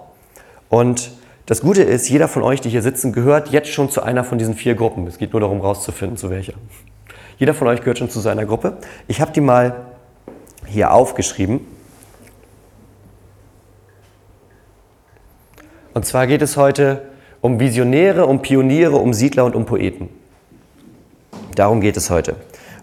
Und 0.68 1.10
das 1.46 1.60
Gute 1.60 1.82
ist, 1.82 2.08
jeder 2.08 2.28
von 2.28 2.42
euch, 2.42 2.60
die 2.60 2.70
hier 2.70 2.82
sitzen, 2.82 3.12
gehört 3.12 3.48
jetzt 3.50 3.68
schon 3.68 3.90
zu 3.90 4.02
einer 4.02 4.24
von 4.24 4.38
diesen 4.38 4.54
vier 4.54 4.74
Gruppen. 4.74 5.06
Es 5.06 5.18
geht 5.18 5.32
nur 5.32 5.40
darum, 5.40 5.60
rauszufinden, 5.60 6.16
zu 6.16 6.30
welcher. 6.30 6.54
Jeder 7.38 7.52
von 7.52 7.68
euch 7.68 7.80
gehört 7.80 7.98
schon 7.98 8.10
zu 8.10 8.20
seiner 8.20 8.46
Gruppe. 8.46 8.78
Ich 9.08 9.20
habe 9.20 9.32
die 9.32 9.40
mal 9.40 9.86
hier 10.66 10.92
aufgeschrieben. 10.92 11.60
Und 15.92 16.06
zwar 16.06 16.26
geht 16.26 16.42
es 16.42 16.56
heute 16.56 17.02
um 17.44 17.60
Visionäre, 17.60 18.24
um 18.24 18.40
Pioniere, 18.40 18.96
um 18.96 19.12
Siedler 19.12 19.44
und 19.44 19.54
um 19.54 19.66
Poeten. 19.66 20.08
Darum 21.54 21.82
geht 21.82 21.94
es 21.98 22.08
heute. 22.08 22.36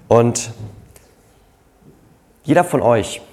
Und 0.07 0.51
jeder 2.43 2.63
von 2.63 2.83
euch 2.83 3.23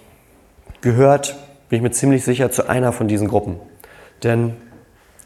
gehört, 0.81 1.37
bin 1.69 1.77
ich 1.77 1.83
mir 1.83 1.91
ziemlich 1.91 2.25
sicher, 2.25 2.51
zu 2.51 2.67
einer 2.67 2.93
von 2.93 3.09
diesen 3.09 3.29
Gruppen. 3.29 3.57
Denn 4.23 4.57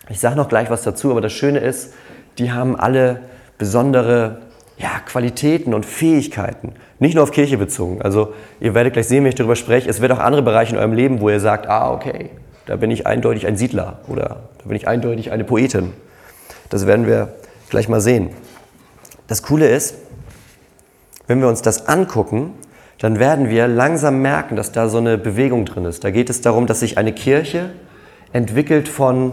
ich 0.09 0.19
sage 0.19 0.35
noch 0.35 0.49
gleich 0.49 0.71
was 0.71 0.83
dazu, 0.83 1.13
aber 1.13 1.21
das 1.21 1.33
Schöne 1.35 1.61
ist, 1.61 1.95
die 2.37 2.51
haben 2.51 2.75
alle 2.75 3.21
besondere 3.57 4.39
ja, 4.79 4.99
Qualitäten 5.07 5.73
und 5.73 5.87
Fähigkeiten. 5.87 6.73
Nicht 6.99 7.15
nur 7.15 7.23
auf 7.23 7.31
Kirche 7.31 7.59
bezogen. 7.59 8.03
Also 8.03 8.35
ihr 8.59 8.75
werdet 8.75 8.95
gleich 8.95 9.07
sehen, 9.07 9.23
wenn 9.23 9.29
ich 9.29 9.37
darüber 9.37 9.55
spreche, 9.55 9.89
es 9.89 10.01
wird 10.01 10.11
auch 10.11 10.19
andere 10.19 10.43
Bereiche 10.43 10.73
in 10.73 10.79
eurem 10.79 10.95
Leben, 10.95 11.21
wo 11.21 11.31
ihr 11.31 11.39
sagt, 11.39 11.69
ah, 11.69 11.93
okay, 11.93 12.31
da 12.67 12.75
bin 12.75 12.91
ich 12.91 13.07
eindeutig 13.07 13.47
ein 13.47 13.57
Siedler 13.57 14.01
oder 14.09 14.49
da 14.63 14.69
bin 14.69 14.77
ich 14.77 14.87
eindeutig 14.87 15.33
eine 15.33 15.45
Poetin. 15.45 15.93
Das 16.71 16.87
werden 16.87 17.07
wir 17.07 17.35
gleich 17.69 17.89
mal 17.89 18.01
sehen. 18.01 18.31
Das 19.27 19.43
Coole 19.43 19.69
ist, 19.69 19.95
wenn 21.27 21.41
wir 21.41 21.49
uns 21.49 21.63
das 21.63 21.89
angucken, 21.89 22.55
dann 22.99 23.19
werden 23.19 23.49
wir 23.49 23.67
langsam 23.67 24.23
merken, 24.23 24.55
dass 24.55 24.71
da 24.71 24.89
so 24.89 24.99
eine 24.99 25.19
Bewegung 25.19 25.65
drin 25.65 25.85
ist. 25.85 26.05
Da 26.05 26.11
geht 26.11 26.31
es 26.31 26.41
darum, 26.41 26.67
dass 26.67 26.81
sich 26.81 26.99
eine 26.99 27.13
Kirche 27.13 27.71
entwickelt 28.33 28.89
von 28.89 29.33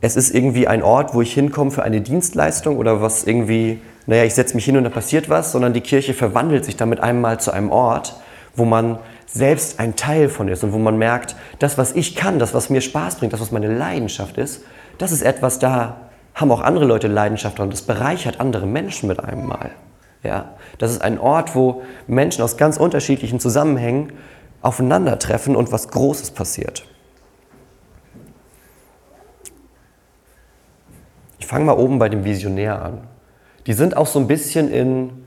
es 0.00 0.16
ist 0.16 0.34
irgendwie 0.34 0.68
ein 0.68 0.82
Ort, 0.82 1.14
wo 1.14 1.22
ich 1.22 1.32
hinkomme 1.32 1.70
für 1.70 1.82
eine 1.82 2.00
Dienstleistung 2.02 2.76
oder 2.76 3.00
was 3.00 3.24
irgendwie, 3.24 3.80
naja, 4.06 4.24
ich 4.24 4.34
setze 4.34 4.54
mich 4.54 4.64
hin 4.64 4.76
und 4.76 4.84
da 4.84 4.90
passiert 4.90 5.30
was, 5.30 5.52
sondern 5.52 5.72
die 5.72 5.80
Kirche 5.80 6.12
verwandelt 6.12 6.64
sich 6.64 6.76
damit 6.76 7.00
einmal 7.00 7.40
zu 7.40 7.52
einem 7.52 7.70
Ort, 7.70 8.16
wo 8.54 8.66
man 8.66 8.98
selbst 9.26 9.80
ein 9.80 9.96
Teil 9.96 10.28
von 10.28 10.48
ist 10.48 10.64
und 10.64 10.72
wo 10.72 10.78
man 10.78 10.96
merkt, 10.96 11.36
das, 11.58 11.78
was 11.78 11.92
ich 11.92 12.14
kann, 12.14 12.38
das, 12.38 12.54
was 12.54 12.70
mir 12.70 12.80
Spaß 12.80 13.16
bringt, 13.16 13.32
das, 13.32 13.40
was 13.40 13.50
meine 13.50 13.72
Leidenschaft 13.74 14.38
ist, 14.38 14.62
das 14.98 15.12
ist 15.12 15.22
etwas, 15.22 15.58
da 15.58 15.96
haben 16.34 16.50
auch 16.50 16.60
andere 16.60 16.84
Leute 16.84 17.08
Leidenschaft 17.08 17.58
dran. 17.58 17.70
Das 17.70 17.82
bereichert 17.82 18.40
andere 18.40 18.66
Menschen 18.66 19.08
mit 19.08 19.20
einem 19.20 19.46
Mal. 19.46 19.70
Ja, 20.22 20.54
das 20.78 20.90
ist 20.90 21.02
ein 21.02 21.18
Ort, 21.18 21.54
wo 21.54 21.82
Menschen 22.06 22.42
aus 22.42 22.56
ganz 22.56 22.76
unterschiedlichen 22.76 23.40
Zusammenhängen 23.40 24.12
aufeinandertreffen 24.62 25.54
und 25.54 25.70
was 25.70 25.88
Großes 25.88 26.30
passiert. 26.30 26.86
Ich 31.38 31.46
fange 31.46 31.66
mal 31.66 31.76
oben 31.76 31.98
bei 31.98 32.08
dem 32.08 32.24
Visionär 32.24 32.82
an. 32.82 33.06
Die 33.66 33.74
sind 33.74 33.96
auch 33.96 34.06
so 34.06 34.18
ein 34.18 34.26
bisschen 34.26 34.70
in 34.70 35.26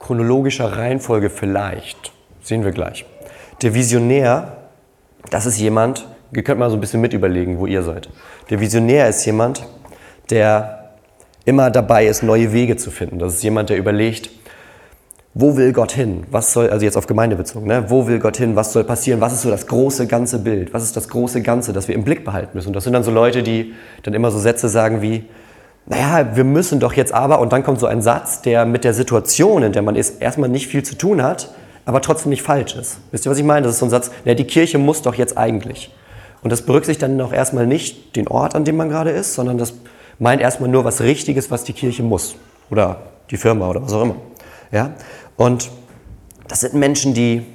chronologischer 0.00 0.76
Reihenfolge 0.76 1.30
vielleicht. 1.30 2.12
Sehen 2.42 2.64
wir 2.64 2.72
gleich. 2.72 3.06
Der 3.62 3.72
Visionär, 3.72 4.58
das 5.30 5.46
ist 5.46 5.58
jemand, 5.58 6.06
ihr 6.32 6.42
könnt 6.42 6.60
mal 6.60 6.68
so 6.68 6.76
ein 6.76 6.80
bisschen 6.80 7.00
mit 7.00 7.14
überlegen, 7.14 7.58
wo 7.58 7.66
ihr 7.66 7.82
seid. 7.82 8.08
Der 8.50 8.60
Visionär 8.60 9.08
ist 9.08 9.24
jemand, 9.24 9.66
der 10.28 10.90
immer 11.46 11.70
dabei 11.70 12.06
ist, 12.06 12.22
neue 12.22 12.52
Wege 12.52 12.76
zu 12.76 12.90
finden. 12.90 13.18
Das 13.18 13.34
ist 13.34 13.42
jemand, 13.42 13.70
der 13.70 13.78
überlegt, 13.78 14.30
wo 15.32 15.56
will 15.56 15.72
Gott 15.72 15.92
hin? 15.92 16.24
Was 16.30 16.52
soll, 16.52 16.70
also 16.70 16.84
jetzt 16.84 16.96
auf 16.96 17.06
Gemeinde 17.06 17.36
bezogen, 17.36 17.66
ne? 17.66 17.84
wo 17.88 18.06
will 18.06 18.18
Gott 18.18 18.36
hin? 18.36 18.56
Was 18.56 18.72
soll 18.72 18.84
passieren? 18.84 19.20
Was 19.20 19.32
ist 19.32 19.42
so 19.42 19.50
das 19.50 19.66
große 19.66 20.06
ganze 20.06 20.38
Bild? 20.38 20.74
Was 20.74 20.82
ist 20.82 20.96
das 20.96 21.08
große 21.08 21.42
Ganze, 21.42 21.72
das 21.72 21.88
wir 21.88 21.94
im 21.94 22.04
Blick 22.04 22.24
behalten 22.24 22.50
müssen? 22.54 22.68
Und 22.68 22.76
das 22.76 22.84
sind 22.84 22.92
dann 22.92 23.04
so 23.04 23.10
Leute, 23.10 23.42
die 23.42 23.74
dann 24.02 24.12
immer 24.14 24.30
so 24.30 24.38
Sätze 24.38 24.68
sagen 24.68 25.02
wie, 25.02 25.24
naja, 25.86 26.36
wir 26.36 26.44
müssen 26.44 26.80
doch 26.80 26.94
jetzt 26.94 27.14
aber, 27.14 27.38
und 27.40 27.52
dann 27.52 27.62
kommt 27.62 27.80
so 27.80 27.86
ein 27.86 28.02
Satz, 28.02 28.42
der 28.42 28.66
mit 28.66 28.84
der 28.84 28.92
Situation, 28.92 29.62
in 29.62 29.72
der 29.72 29.82
man 29.82 29.94
ist, 29.94 30.20
erstmal 30.20 30.48
nicht 30.48 30.66
viel 30.66 30.82
zu 30.82 30.96
tun 30.96 31.22
hat, 31.22 31.50
aber 31.86 32.02
trotzdem 32.02 32.30
nicht 32.30 32.42
falsch 32.42 32.74
ist. 32.74 32.98
Wisst 33.12 33.26
ihr, 33.26 33.30
was 33.30 33.38
ich 33.38 33.44
meine? 33.44 33.62
Das 33.62 33.74
ist 33.74 33.78
so 33.78 33.86
ein 33.86 33.90
Satz, 33.90 34.10
naja, 34.24 34.34
die 34.34 34.44
Kirche 34.44 34.76
muss 34.76 35.02
doch 35.02 35.14
jetzt 35.14 35.38
eigentlich. 35.38 35.94
Und 36.42 36.50
das 36.50 36.62
berücksichtigt 36.62 37.02
dann 37.02 37.20
auch 37.20 37.32
erstmal 37.32 37.66
nicht 37.66 38.16
den 38.16 38.28
Ort, 38.28 38.54
an 38.54 38.64
dem 38.64 38.76
man 38.76 38.90
gerade 38.90 39.10
ist, 39.10 39.34
sondern 39.34 39.56
das 39.56 39.72
meint 40.18 40.42
erstmal 40.42 40.68
nur 40.68 40.84
was 40.84 41.00
Richtiges, 41.00 41.50
was 41.50 41.64
die 41.64 41.72
Kirche 41.72 42.02
muss. 42.02 42.34
Oder 42.70 43.02
die 43.30 43.36
Firma 43.36 43.70
oder 43.70 43.82
was 43.82 43.92
auch 43.92 44.02
immer. 44.02 44.16
Ja? 44.72 44.94
Und 45.36 45.70
das 46.48 46.60
sind 46.60 46.74
Menschen, 46.74 47.14
die, 47.14 47.46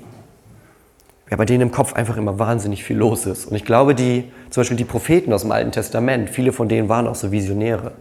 ja, 1.29 1.35
bei 1.35 1.45
denen 1.45 1.61
im 1.61 1.71
Kopf 1.71 1.93
einfach 1.93 2.15
immer 2.15 2.39
wahnsinnig 2.39 2.85
viel 2.85 2.97
los 2.97 3.25
ist. 3.25 3.45
Und 3.45 3.55
ich 3.55 3.65
glaube, 3.65 3.95
die, 3.95 4.31
zum 4.49 4.61
Beispiel 4.61 4.77
die 4.77 4.85
Propheten 4.85 5.33
aus 5.33 5.41
dem 5.41 5.51
Alten 5.51 5.73
Testament, 5.73 6.29
viele 6.29 6.53
von 6.53 6.69
denen 6.69 6.87
waren 6.87 7.05
auch 7.07 7.15
so 7.15 7.33
Visionäre, 7.33 7.91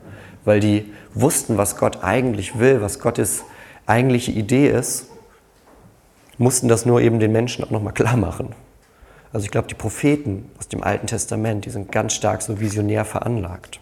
weil 0.45 0.61
die 0.61 0.93
wussten, 1.13 1.59
was 1.59 1.77
Gott 1.77 2.05
eigentlich 2.05 2.59
will, 2.61 2.81
was 2.83 3.01
Gottes 3.01 3.43
eigentliche 3.87 4.31
Idee 4.31 4.69
ist, 4.69 5.10
mussten 6.41 6.69
das 6.69 6.87
nur 6.87 7.03
eben 7.03 7.21
den 7.21 7.33
Menschen 7.33 7.65
auch 7.65 7.71
nochmal 7.71 7.93
klar 7.93 8.17
machen. 8.17 8.55
Also 9.33 9.45
ich 9.45 9.51
glaube, 9.51 9.69
die 9.69 9.75
Propheten 9.75 10.51
aus 10.59 10.69
dem 10.69 10.83
Alten 10.83 11.07
Testament, 11.07 11.67
die 11.67 11.71
sind 11.71 11.93
ganz 11.93 12.15
stark 12.15 12.41
so 12.41 12.59
visionär 12.59 13.05
veranlagt. 13.05 13.79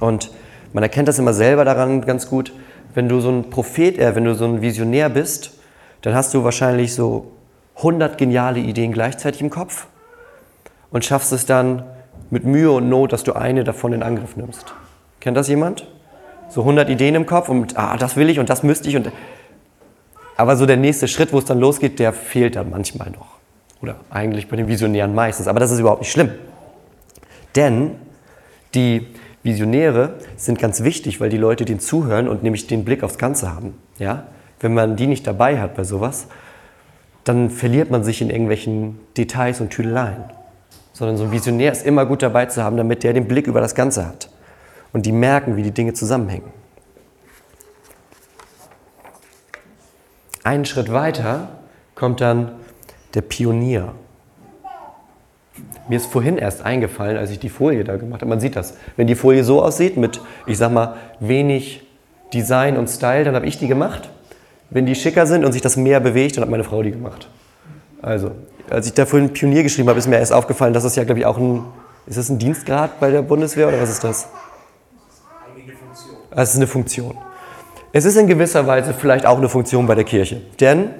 Und 0.00 0.30
man 0.72 0.84
erkennt 0.84 1.08
das 1.08 1.18
immer 1.18 1.34
selber 1.34 1.64
daran 1.64 2.02
ganz 2.02 2.30
gut, 2.30 2.52
wenn 2.94 3.08
du 3.08 3.20
so 3.20 3.30
ein 3.30 3.50
Prophet, 3.50 3.98
äh, 3.98 4.14
wenn 4.14 4.24
du 4.24 4.34
so 4.34 4.44
ein 4.44 4.62
Visionär 4.62 5.08
bist, 5.08 5.52
dann 6.02 6.14
hast 6.14 6.32
du 6.32 6.44
wahrscheinlich 6.44 6.94
so 6.94 7.32
100 7.76 8.16
geniale 8.16 8.60
Ideen 8.60 8.92
gleichzeitig 8.92 9.40
im 9.40 9.50
Kopf 9.50 9.88
und 10.90 11.04
schaffst 11.04 11.32
es 11.32 11.44
dann 11.44 11.82
mit 12.30 12.44
Mühe 12.44 12.70
und 12.70 12.88
Not, 12.88 13.12
dass 13.12 13.24
du 13.24 13.32
eine 13.32 13.64
davon 13.64 13.92
in 13.92 14.04
Angriff 14.04 14.36
nimmst. 14.36 14.74
Kennt 15.18 15.36
das 15.36 15.48
jemand? 15.48 15.88
So 16.48 16.60
100 16.60 16.88
Ideen 16.88 17.16
im 17.16 17.26
Kopf 17.26 17.48
und 17.48 17.76
ah, 17.76 17.96
das 17.96 18.16
will 18.16 18.30
ich 18.30 18.38
und 18.38 18.48
das 18.48 18.62
müsste 18.62 18.88
ich 18.88 18.96
und 18.96 19.10
aber 20.38 20.56
so 20.56 20.66
der 20.66 20.76
nächste 20.76 21.08
Schritt, 21.08 21.32
wo 21.32 21.38
es 21.38 21.44
dann 21.46 21.58
losgeht, 21.58 21.98
der 21.98 22.12
fehlt 22.12 22.54
dann 22.54 22.70
manchmal 22.70 23.10
noch. 23.10 23.38
Oder 23.82 23.96
eigentlich 24.08 24.48
bei 24.48 24.56
den 24.56 24.68
Visionären 24.68 25.12
meistens. 25.12 25.48
Aber 25.48 25.58
das 25.58 25.72
ist 25.72 25.80
überhaupt 25.80 26.00
nicht 26.00 26.12
schlimm. 26.12 26.30
Denn 27.56 27.96
die 28.72 29.08
Visionäre 29.42 30.14
sind 30.36 30.60
ganz 30.60 30.84
wichtig, 30.84 31.20
weil 31.20 31.28
die 31.28 31.38
Leute 31.38 31.64
denen 31.64 31.80
zuhören 31.80 32.28
und 32.28 32.44
nämlich 32.44 32.68
den 32.68 32.84
Blick 32.84 33.02
aufs 33.02 33.18
Ganze 33.18 33.52
haben. 33.52 33.74
Ja? 33.98 34.28
Wenn 34.60 34.74
man 34.74 34.94
die 34.94 35.08
nicht 35.08 35.26
dabei 35.26 35.60
hat 35.60 35.74
bei 35.74 35.82
sowas, 35.82 36.28
dann 37.24 37.50
verliert 37.50 37.90
man 37.90 38.04
sich 38.04 38.22
in 38.22 38.30
irgendwelchen 38.30 39.00
Details 39.16 39.60
und 39.60 39.70
Tüdeleien. 39.70 40.22
Sondern 40.92 41.16
so 41.16 41.24
ein 41.24 41.32
Visionär 41.32 41.72
ist 41.72 41.84
immer 41.84 42.06
gut 42.06 42.22
dabei 42.22 42.46
zu 42.46 42.62
haben, 42.62 42.76
damit 42.76 43.02
der 43.02 43.12
den 43.12 43.26
Blick 43.26 43.48
über 43.48 43.60
das 43.60 43.74
Ganze 43.74 44.06
hat. 44.06 44.30
Und 44.92 45.04
die 45.04 45.12
merken, 45.12 45.56
wie 45.56 45.64
die 45.64 45.72
Dinge 45.72 45.94
zusammenhängen. 45.94 46.57
Einen 50.48 50.64
Schritt 50.64 50.90
weiter 50.90 51.50
kommt 51.94 52.22
dann 52.22 52.52
der 53.12 53.20
Pionier. 53.20 53.92
Mir 55.90 55.96
ist 55.96 56.06
vorhin 56.06 56.38
erst 56.38 56.62
eingefallen, 56.62 57.18
als 57.18 57.30
ich 57.30 57.38
die 57.38 57.50
Folie 57.50 57.84
da 57.84 57.96
gemacht 57.96 58.22
habe. 58.22 58.30
Man 58.30 58.40
sieht 58.40 58.56
das. 58.56 58.72
Wenn 58.96 59.06
die 59.06 59.14
Folie 59.14 59.44
so 59.44 59.62
aussieht, 59.62 59.98
mit, 59.98 60.22
ich 60.46 60.56
sag 60.56 60.72
mal, 60.72 60.96
wenig 61.20 61.86
Design 62.32 62.78
und 62.78 62.88
Style, 62.88 63.24
dann 63.24 63.34
habe 63.34 63.44
ich 63.44 63.58
die 63.58 63.68
gemacht. 63.68 64.08
Wenn 64.70 64.86
die 64.86 64.94
schicker 64.94 65.26
sind 65.26 65.44
und 65.44 65.52
sich 65.52 65.60
das 65.60 65.76
mehr 65.76 66.00
bewegt, 66.00 66.38
dann 66.38 66.44
hat 66.44 66.50
meine 66.50 66.64
Frau 66.64 66.82
die 66.82 66.92
gemacht. 66.92 67.28
Also, 68.00 68.30
als 68.70 68.86
ich 68.86 68.94
da 68.94 69.04
vorhin 69.04 69.34
Pionier 69.34 69.62
geschrieben 69.62 69.90
habe, 69.90 69.98
ist 69.98 70.08
mir 70.08 70.16
erst 70.16 70.32
aufgefallen, 70.32 70.72
dass 70.72 70.84
das 70.84 70.96
ja, 70.96 71.04
glaube 71.04 71.20
ich, 71.20 71.26
auch 71.26 71.36
ein. 71.36 71.66
Ist 72.06 72.16
das 72.16 72.30
ein 72.30 72.38
Dienstgrad 72.38 72.98
bei 73.00 73.10
der 73.10 73.20
Bundeswehr 73.20 73.68
oder 73.68 73.82
was 73.82 73.90
ist 73.90 74.02
das? 74.02 74.28
Also, 76.30 76.42
es 76.42 76.50
ist 76.52 76.56
eine 76.56 76.66
Funktion. 76.66 77.18
Es 77.98 78.04
ist 78.04 78.16
in 78.16 78.28
gewisser 78.28 78.64
Weise 78.68 78.94
vielleicht 78.94 79.26
auch 79.26 79.38
eine 79.38 79.48
Funktion 79.48 79.88
bei 79.88 79.96
der 79.96 80.04
Kirche. 80.04 80.40
Denn 80.60 80.90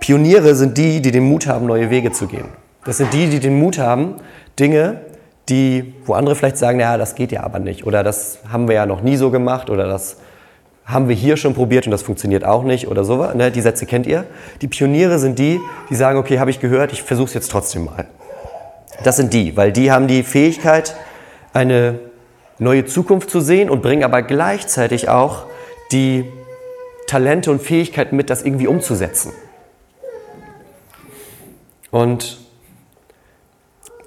Pioniere 0.00 0.56
sind 0.56 0.76
die, 0.76 1.00
die 1.00 1.12
den 1.12 1.22
Mut 1.22 1.46
haben, 1.46 1.66
neue 1.66 1.90
Wege 1.90 2.10
zu 2.10 2.26
gehen. 2.26 2.46
Das 2.84 2.96
sind 2.96 3.12
die, 3.12 3.28
die 3.28 3.38
den 3.38 3.56
Mut 3.56 3.78
haben, 3.78 4.16
Dinge, 4.58 5.02
die, 5.48 5.94
wo 6.06 6.14
andere 6.14 6.34
vielleicht 6.34 6.58
sagen, 6.58 6.80
ja, 6.80 6.98
das 6.98 7.14
geht 7.14 7.30
ja 7.30 7.44
aber 7.44 7.60
nicht 7.60 7.86
oder 7.86 8.02
das 8.02 8.40
haben 8.50 8.66
wir 8.66 8.74
ja 8.74 8.84
noch 8.84 9.00
nie 9.00 9.16
so 9.16 9.30
gemacht 9.30 9.70
oder 9.70 9.86
das 9.86 10.16
haben 10.86 11.08
wir 11.08 11.14
hier 11.14 11.36
schon 11.36 11.54
probiert 11.54 11.86
und 11.86 11.92
das 11.92 12.02
funktioniert 12.02 12.44
auch 12.44 12.64
nicht 12.64 12.88
oder 12.88 13.04
so. 13.04 13.24
Ne? 13.32 13.52
Die 13.52 13.60
Sätze 13.60 13.86
kennt 13.86 14.08
ihr. 14.08 14.24
Die 14.60 14.66
Pioniere 14.66 15.20
sind 15.20 15.38
die, 15.38 15.60
die 15.88 15.94
sagen, 15.94 16.18
okay, 16.18 16.40
habe 16.40 16.50
ich 16.50 16.58
gehört, 16.58 16.92
ich 16.92 17.04
versuche 17.04 17.28
es 17.28 17.34
jetzt 17.34 17.52
trotzdem 17.52 17.84
mal. 17.84 18.06
Das 19.04 19.18
sind 19.18 19.32
die, 19.32 19.56
weil 19.56 19.70
die 19.70 19.92
haben 19.92 20.08
die 20.08 20.24
Fähigkeit, 20.24 20.96
eine 21.52 22.00
neue 22.58 22.84
Zukunft 22.84 23.30
zu 23.30 23.40
sehen 23.40 23.70
und 23.70 23.82
bringen 23.82 24.04
aber 24.04 24.22
gleichzeitig 24.22 25.08
auch 25.08 25.46
die 25.90 26.24
Talente 27.06 27.50
und 27.50 27.60
Fähigkeiten 27.60 28.16
mit, 28.16 28.30
das 28.30 28.42
irgendwie 28.42 28.66
umzusetzen. 28.66 29.32
Und 31.90 32.38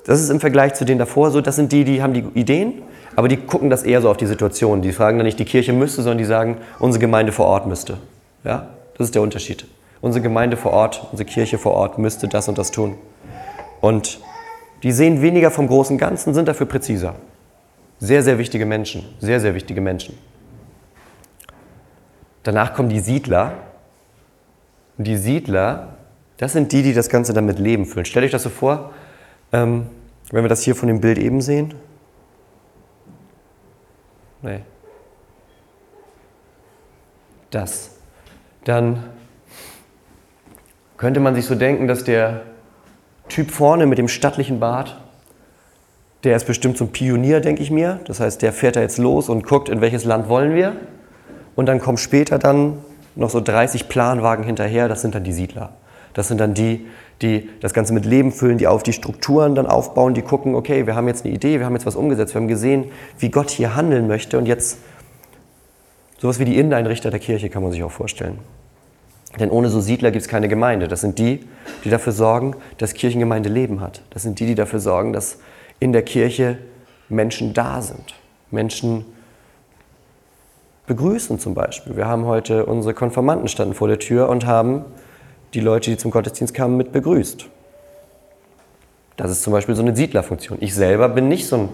das 0.06 0.22
ist 0.22 0.30
im 0.30 0.40
Vergleich 0.40 0.74
zu 0.74 0.86
denen 0.86 1.00
davor 1.00 1.32
so, 1.32 1.42
das 1.42 1.56
sind 1.56 1.72
die, 1.72 1.84
die 1.84 2.02
haben 2.02 2.14
die 2.14 2.26
Ideen, 2.34 2.82
aber 3.16 3.28
die 3.28 3.38
gucken 3.38 3.70
das 3.70 3.84
eher 3.84 4.02
so 4.02 4.10
auf 4.10 4.18
die 4.18 4.26
Situation. 4.26 4.82
Die 4.82 4.92
fragen 4.92 5.18
dann 5.18 5.26
nicht, 5.26 5.40
die 5.40 5.46
Kirche 5.46 5.74
müsste, 5.74 6.02
sondern 6.02 6.18
die 6.18 6.26
sagen, 6.26 6.58
unsere 6.80 7.00
Gemeinde 7.00 7.32
vor 7.32 7.46
Ort 7.46 7.68
müsste. 7.68 7.98
Ja, 8.44 8.70
das 8.98 9.08
ist 9.08 9.16
der 9.16 9.22
Unterschied. 9.22 9.66
Unsere 10.02 10.22
Gemeinde 10.22 10.58
vor 10.58 10.72
Ort, 10.72 11.08
unsere 11.12 11.28
Kirche 11.28 11.58
vor 11.58 11.74
Ort 11.74 11.98
müsste 11.98 12.28
das 12.28 12.48
und 12.48 12.58
das 12.58 12.72
tun. 12.72 12.96
Und 13.82 14.20
die 14.84 14.92
sehen 14.92 15.22
weniger 15.22 15.52
vom 15.52 15.68
großen 15.68 15.98
Ganzen, 15.98 16.34
sind 16.34 16.48
dafür 16.48 16.68
präziser. 16.68 17.16
Sehr, 18.00 18.24
sehr 18.24 18.38
wichtige 18.38 18.66
Menschen. 18.66 19.04
Sehr, 19.20 19.40
sehr 19.40 19.56
wichtige 19.56 19.82
Menschen. 19.82 20.18
Danach 22.44 22.74
kommen 22.74 22.90
die 22.90 23.00
Siedler. 23.00 23.54
Und 24.98 25.08
die 25.08 25.18
Siedler, 25.18 25.98
das 26.38 26.54
sind 26.54 26.72
die, 26.72 26.84
die 26.84 26.94
das 26.94 27.10
Ganze 27.10 27.34
dann 27.34 27.46
mit 27.46 27.60
Leben 27.60 27.86
füllen. 27.86 28.06
Stellt 28.06 28.26
euch 28.26 28.32
das 28.32 28.44
so 28.44 28.50
vor, 28.50 28.94
ähm, 29.52 29.88
wenn 30.32 30.44
wir 30.44 30.50
das 30.50 30.64
hier 30.64 30.76
von 30.76 30.88
dem 30.88 31.02
Bild 31.02 31.18
eben 31.18 31.42
sehen. 31.42 31.74
Nee. 34.42 34.62
Das. 37.50 37.98
Dann 38.64 39.04
könnte 40.98 41.20
man 41.20 41.36
sich 41.36 41.46
so 41.46 41.56
denken, 41.56 41.88
dass 41.88 42.04
der 42.04 42.44
Typ 43.28 43.52
vorne 43.52 43.86
mit 43.86 43.98
dem 43.98 44.08
stattlichen 44.08 44.60
Bart, 44.60 45.02
der 46.26 46.36
ist 46.36 46.46
bestimmt 46.46 46.78
so 46.78 46.86
ein 46.86 46.92
Pionier, 46.92 47.40
denke 47.40 47.62
ich 47.62 47.72
mir. 47.72 48.00
Das 48.06 48.20
heißt, 48.20 48.42
der 48.42 48.52
fährt 48.52 48.76
da 48.76 48.82
jetzt 48.82 48.98
los 48.98 49.30
und 49.30 49.46
guckt, 49.46 49.70
in 49.70 49.80
welches 49.80 50.04
Land 50.04 50.28
wollen 50.28 50.56
wir. 50.56 50.76
Und 51.56 51.68
dann 51.68 51.80
kommen 51.80 51.98
später 51.98 52.40
dann 52.40 52.80
noch 53.16 53.30
so 53.30 53.40
30 53.40 53.88
Planwagen 53.88 54.44
hinterher, 54.44 54.90
das 54.90 55.02
sind 55.02 55.16
dann 55.16 55.24
die 55.24 55.32
Siedler. 55.32 55.74
Das 56.14 56.28
sind 56.28 56.40
dann 56.40 56.54
die, 56.54 56.88
die 57.22 57.50
das 57.62 57.74
Ganze 57.74 57.94
mit 57.94 58.06
Leben 58.06 58.32
füllen, 58.32 58.58
die 58.58 58.68
auf 58.68 58.84
die 58.84 58.92
Strukturen 58.92 59.56
dann 59.56 59.68
aufbauen, 59.68 60.14
die 60.14 60.22
gucken, 60.22 60.56
okay, 60.56 60.86
wir 60.88 60.96
haben 60.96 61.08
jetzt 61.08 61.26
eine 61.26 61.34
Idee, 61.34 61.60
wir 61.60 61.66
haben 61.66 61.74
jetzt 61.74 61.86
was 61.86 61.96
umgesetzt, 61.96 62.34
wir 62.34 62.42
haben 62.42 62.48
gesehen, 62.48 62.86
wie 63.20 63.30
Gott 63.30 63.50
hier 63.50 63.76
handeln 63.76 64.08
möchte 64.08 64.38
und 64.38 64.48
jetzt 64.48 64.80
sowas 66.18 66.40
wie 66.40 66.46
die 66.46 66.58
Inneneinrichter 66.58 67.12
der 67.12 67.20
Kirche 67.20 67.50
kann 67.50 67.64
man 67.64 67.72
sich 67.72 67.84
auch 67.84 67.92
vorstellen. 67.92 68.40
Denn 69.40 69.52
ohne 69.52 69.70
so 69.70 69.80
Siedler 69.82 70.12
gibt 70.12 70.24
es 70.24 70.28
keine 70.28 70.48
Gemeinde. 70.48 70.88
Das 70.88 71.02
sind 71.02 71.20
die, 71.20 71.42
die 71.84 71.90
dafür 71.90 72.14
sorgen, 72.14 72.56
dass 72.78 72.94
Kirchengemeinde 72.94 73.50
Leben 73.50 73.82
hat. 73.82 74.02
Das 74.12 74.24
sind 74.24 74.40
die, 74.40 74.46
die 74.46 74.56
dafür 74.56 74.80
sorgen, 74.80 75.12
dass 75.14 75.40
in 75.80 75.94
der 75.94 76.04
Kirche 76.04 76.58
Menschen 77.10 77.54
da 77.54 77.82
sind. 77.82 78.16
Menschen 78.52 79.06
begrüßen 80.88 81.40
zum 81.40 81.54
Beispiel. 81.54 81.96
Wir 81.96 82.08
haben 82.08 82.26
heute 82.26 82.66
unsere 82.66 82.94
Konformanten 82.94 83.48
standen 83.48 83.74
vor 83.74 83.88
der 83.88 84.00
Tür 84.00 84.30
und 84.30 84.46
haben 84.46 84.86
die 85.54 85.60
Leute, 85.60 85.92
die 85.92 85.98
zum 85.98 86.12
Gottesdienst 86.12 86.54
kamen, 86.54 86.78
mit 86.78 86.92
begrüßt. 86.92 87.48
Das 89.18 89.32
ist 89.32 89.44
zum 89.44 89.54
Beispiel 89.54 89.76
so 89.76 89.82
eine 89.82 89.96
Siedlerfunktion. 89.96 90.58
Ich 90.62 90.76
selber 90.76 91.10
bin 91.10 91.28
nicht 91.28 91.48
so, 91.48 91.70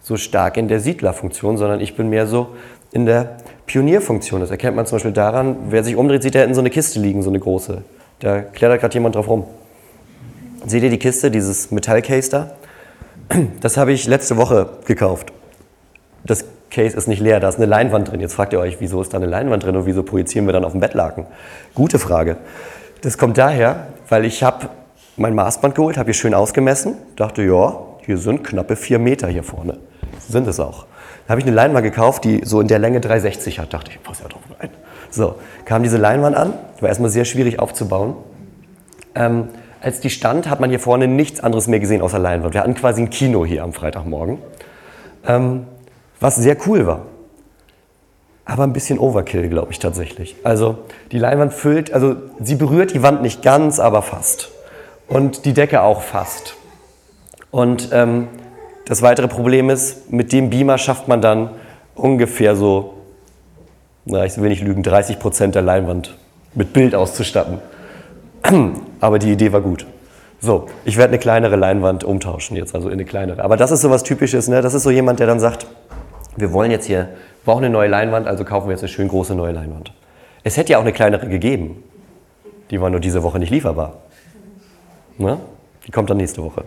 so 0.00 0.16
stark 0.16 0.56
in 0.56 0.68
der 0.68 0.80
Siedlerfunktion, 0.80 1.56
sondern 1.56 1.80
ich 1.80 1.96
bin 1.96 2.08
mehr 2.08 2.26
so 2.26 2.48
in 2.92 3.06
der 3.06 3.38
Pionierfunktion. 3.66 4.40
Das 4.40 4.50
erkennt 4.50 4.76
man 4.76 4.86
zum 4.86 4.96
Beispiel 4.96 5.12
daran, 5.12 5.56
wer 5.70 5.82
sich 5.82 5.96
umdreht, 5.96 6.22
sieht 6.22 6.36
er 6.36 6.44
in 6.44 6.54
so 6.54 6.60
eine 6.60 6.70
Kiste 6.70 7.00
liegen, 7.00 7.22
so 7.22 7.30
eine 7.30 7.40
große. 7.40 7.82
Da 8.20 8.40
klettert 8.40 8.80
gerade 8.80 8.94
jemand 8.94 9.16
drauf 9.16 9.28
rum. 9.28 9.44
Seht 10.66 10.82
ihr 10.82 10.90
die 10.90 10.98
Kiste, 10.98 11.30
dieses 11.30 11.70
Metallcase 11.72 12.30
da? 12.30 12.50
Das 13.60 13.76
habe 13.76 13.92
ich 13.92 14.06
letzte 14.06 14.36
Woche 14.36 14.68
gekauft. 14.86 15.32
Das 16.24 16.44
Case 16.70 16.96
ist 16.96 17.06
nicht 17.06 17.20
leer, 17.20 17.40
da 17.40 17.48
ist 17.48 17.56
eine 17.56 17.66
Leinwand 17.66 18.10
drin. 18.10 18.20
Jetzt 18.20 18.34
fragt 18.34 18.52
ihr 18.52 18.58
euch, 18.58 18.80
wieso 18.80 19.00
ist 19.00 19.12
da 19.12 19.18
eine 19.18 19.26
Leinwand 19.26 19.62
drin 19.62 19.76
und 19.76 19.86
wieso 19.86 20.02
projizieren 20.02 20.46
wir 20.46 20.52
dann 20.52 20.64
auf 20.64 20.72
dem 20.72 20.80
Bettlaken? 20.80 21.26
Gute 21.74 21.98
Frage. 21.98 22.36
Das 23.02 23.18
kommt 23.18 23.38
daher, 23.38 23.88
weil 24.08 24.24
ich 24.24 24.42
habe 24.42 24.68
mein 25.16 25.34
Maßband 25.34 25.74
geholt, 25.74 25.96
habe 25.96 26.06
hier 26.06 26.14
schön 26.14 26.34
ausgemessen, 26.34 26.94
dachte, 27.16 27.42
ja, 27.42 27.78
hier 28.00 28.18
sind 28.18 28.42
knappe 28.42 28.76
vier 28.76 28.98
Meter 28.98 29.28
hier 29.28 29.44
vorne. 29.44 29.78
Sind 30.28 30.46
es 30.48 30.58
auch. 30.58 30.86
Da 31.26 31.30
habe 31.30 31.40
ich 31.40 31.46
eine 31.46 31.54
Leinwand 31.54 31.84
gekauft, 31.84 32.24
die 32.24 32.42
so 32.44 32.60
in 32.60 32.68
der 32.68 32.78
Länge 32.78 33.00
360 33.00 33.58
hat. 33.58 33.72
Dachte 33.72 33.90
ich, 33.90 34.02
pass 34.02 34.20
ja 34.20 34.28
drauf 34.28 34.42
rein. 34.58 34.70
So, 35.10 35.36
kam 35.64 35.82
diese 35.82 35.96
Leinwand 35.96 36.36
an, 36.36 36.54
war 36.80 36.88
erstmal 36.88 37.10
sehr 37.10 37.24
schwierig 37.24 37.60
aufzubauen. 37.60 38.16
Ähm, 39.14 39.48
als 39.84 40.00
die 40.00 40.08
stand, 40.08 40.48
hat 40.48 40.60
man 40.60 40.70
hier 40.70 40.80
vorne 40.80 41.06
nichts 41.06 41.40
anderes 41.40 41.66
mehr 41.66 41.78
gesehen 41.78 42.00
außer 42.00 42.18
Leinwand. 42.18 42.54
Wir 42.54 42.62
hatten 42.62 42.74
quasi 42.74 43.02
ein 43.02 43.10
Kino 43.10 43.44
hier 43.44 43.62
am 43.62 43.74
Freitagmorgen, 43.74 44.38
ähm, 45.26 45.66
was 46.20 46.36
sehr 46.36 46.56
cool 46.66 46.86
war. 46.86 47.02
Aber 48.46 48.64
ein 48.64 48.72
bisschen 48.72 48.98
Overkill, 48.98 49.48
glaube 49.48 49.72
ich 49.72 49.78
tatsächlich. 49.78 50.36
Also 50.42 50.78
die 51.12 51.18
Leinwand 51.18 51.52
füllt, 51.52 51.92
also 51.92 52.16
sie 52.40 52.56
berührt 52.56 52.94
die 52.94 53.02
Wand 53.02 53.20
nicht 53.20 53.42
ganz, 53.42 53.78
aber 53.78 54.00
fast. 54.00 54.50
Und 55.06 55.44
die 55.44 55.52
Decke 55.52 55.82
auch 55.82 56.00
fast. 56.00 56.56
Und 57.50 57.90
ähm, 57.92 58.28
das 58.86 59.02
weitere 59.02 59.28
Problem 59.28 59.68
ist, 59.68 60.10
mit 60.10 60.32
dem 60.32 60.48
Beamer 60.48 60.78
schafft 60.78 61.08
man 61.08 61.20
dann 61.20 61.50
ungefähr 61.94 62.56
so, 62.56 62.94
na, 64.06 64.24
ich 64.24 64.36
will 64.38 64.48
nicht 64.48 64.62
lügen, 64.62 64.82
30 64.82 65.18
Prozent 65.18 65.54
der 65.54 65.62
Leinwand 65.62 66.16
mit 66.54 66.72
Bild 66.72 66.94
auszustatten. 66.94 67.58
Aber 69.00 69.18
die 69.18 69.32
Idee 69.32 69.52
war 69.52 69.60
gut. 69.60 69.86
So, 70.40 70.66
ich 70.84 70.96
werde 70.96 71.12
eine 71.12 71.18
kleinere 71.18 71.56
Leinwand 71.56 72.04
umtauschen 72.04 72.56
jetzt, 72.56 72.74
also 72.74 72.88
in 72.88 72.94
eine 72.94 73.04
kleinere. 73.04 73.42
Aber 73.42 73.56
das 73.56 73.70
ist 73.70 73.80
so 73.80 73.90
was 73.90 74.02
Typisches, 74.02 74.48
ne? 74.48 74.60
Das 74.60 74.74
ist 74.74 74.82
so 74.82 74.90
jemand, 74.90 75.18
der 75.20 75.26
dann 75.26 75.40
sagt, 75.40 75.66
wir 76.36 76.52
wollen 76.52 76.70
jetzt 76.70 76.86
hier, 76.86 77.08
brauchen 77.44 77.64
eine 77.64 77.72
neue 77.72 77.88
Leinwand, 77.88 78.26
also 78.26 78.44
kaufen 78.44 78.68
wir 78.68 78.72
jetzt 78.72 78.82
eine 78.82 78.88
schön 78.88 79.08
große 79.08 79.34
neue 79.34 79.52
Leinwand. 79.52 79.92
Es 80.42 80.56
hätte 80.56 80.72
ja 80.72 80.78
auch 80.78 80.82
eine 80.82 80.92
kleinere 80.92 81.28
gegeben. 81.28 81.82
Die 82.70 82.80
war 82.80 82.90
nur 82.90 83.00
diese 83.00 83.22
Woche 83.22 83.38
nicht 83.38 83.50
lieferbar. 83.50 83.94
Ne? 85.16 85.38
Die 85.86 85.90
kommt 85.90 86.10
dann 86.10 86.18
nächste 86.18 86.42
Woche. 86.42 86.64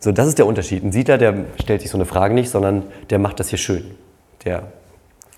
So, 0.00 0.12
das 0.12 0.28
ist 0.28 0.38
der 0.38 0.46
Unterschied. 0.46 0.84
Ein 0.84 0.92
Siedler, 0.92 1.18
der 1.18 1.34
stellt 1.60 1.80
sich 1.80 1.90
so 1.90 1.96
eine 1.96 2.04
Frage 2.04 2.34
nicht, 2.34 2.50
sondern 2.50 2.84
der 3.10 3.18
macht 3.18 3.40
das 3.40 3.48
hier 3.48 3.58
schön. 3.58 3.94
Der 4.44 4.64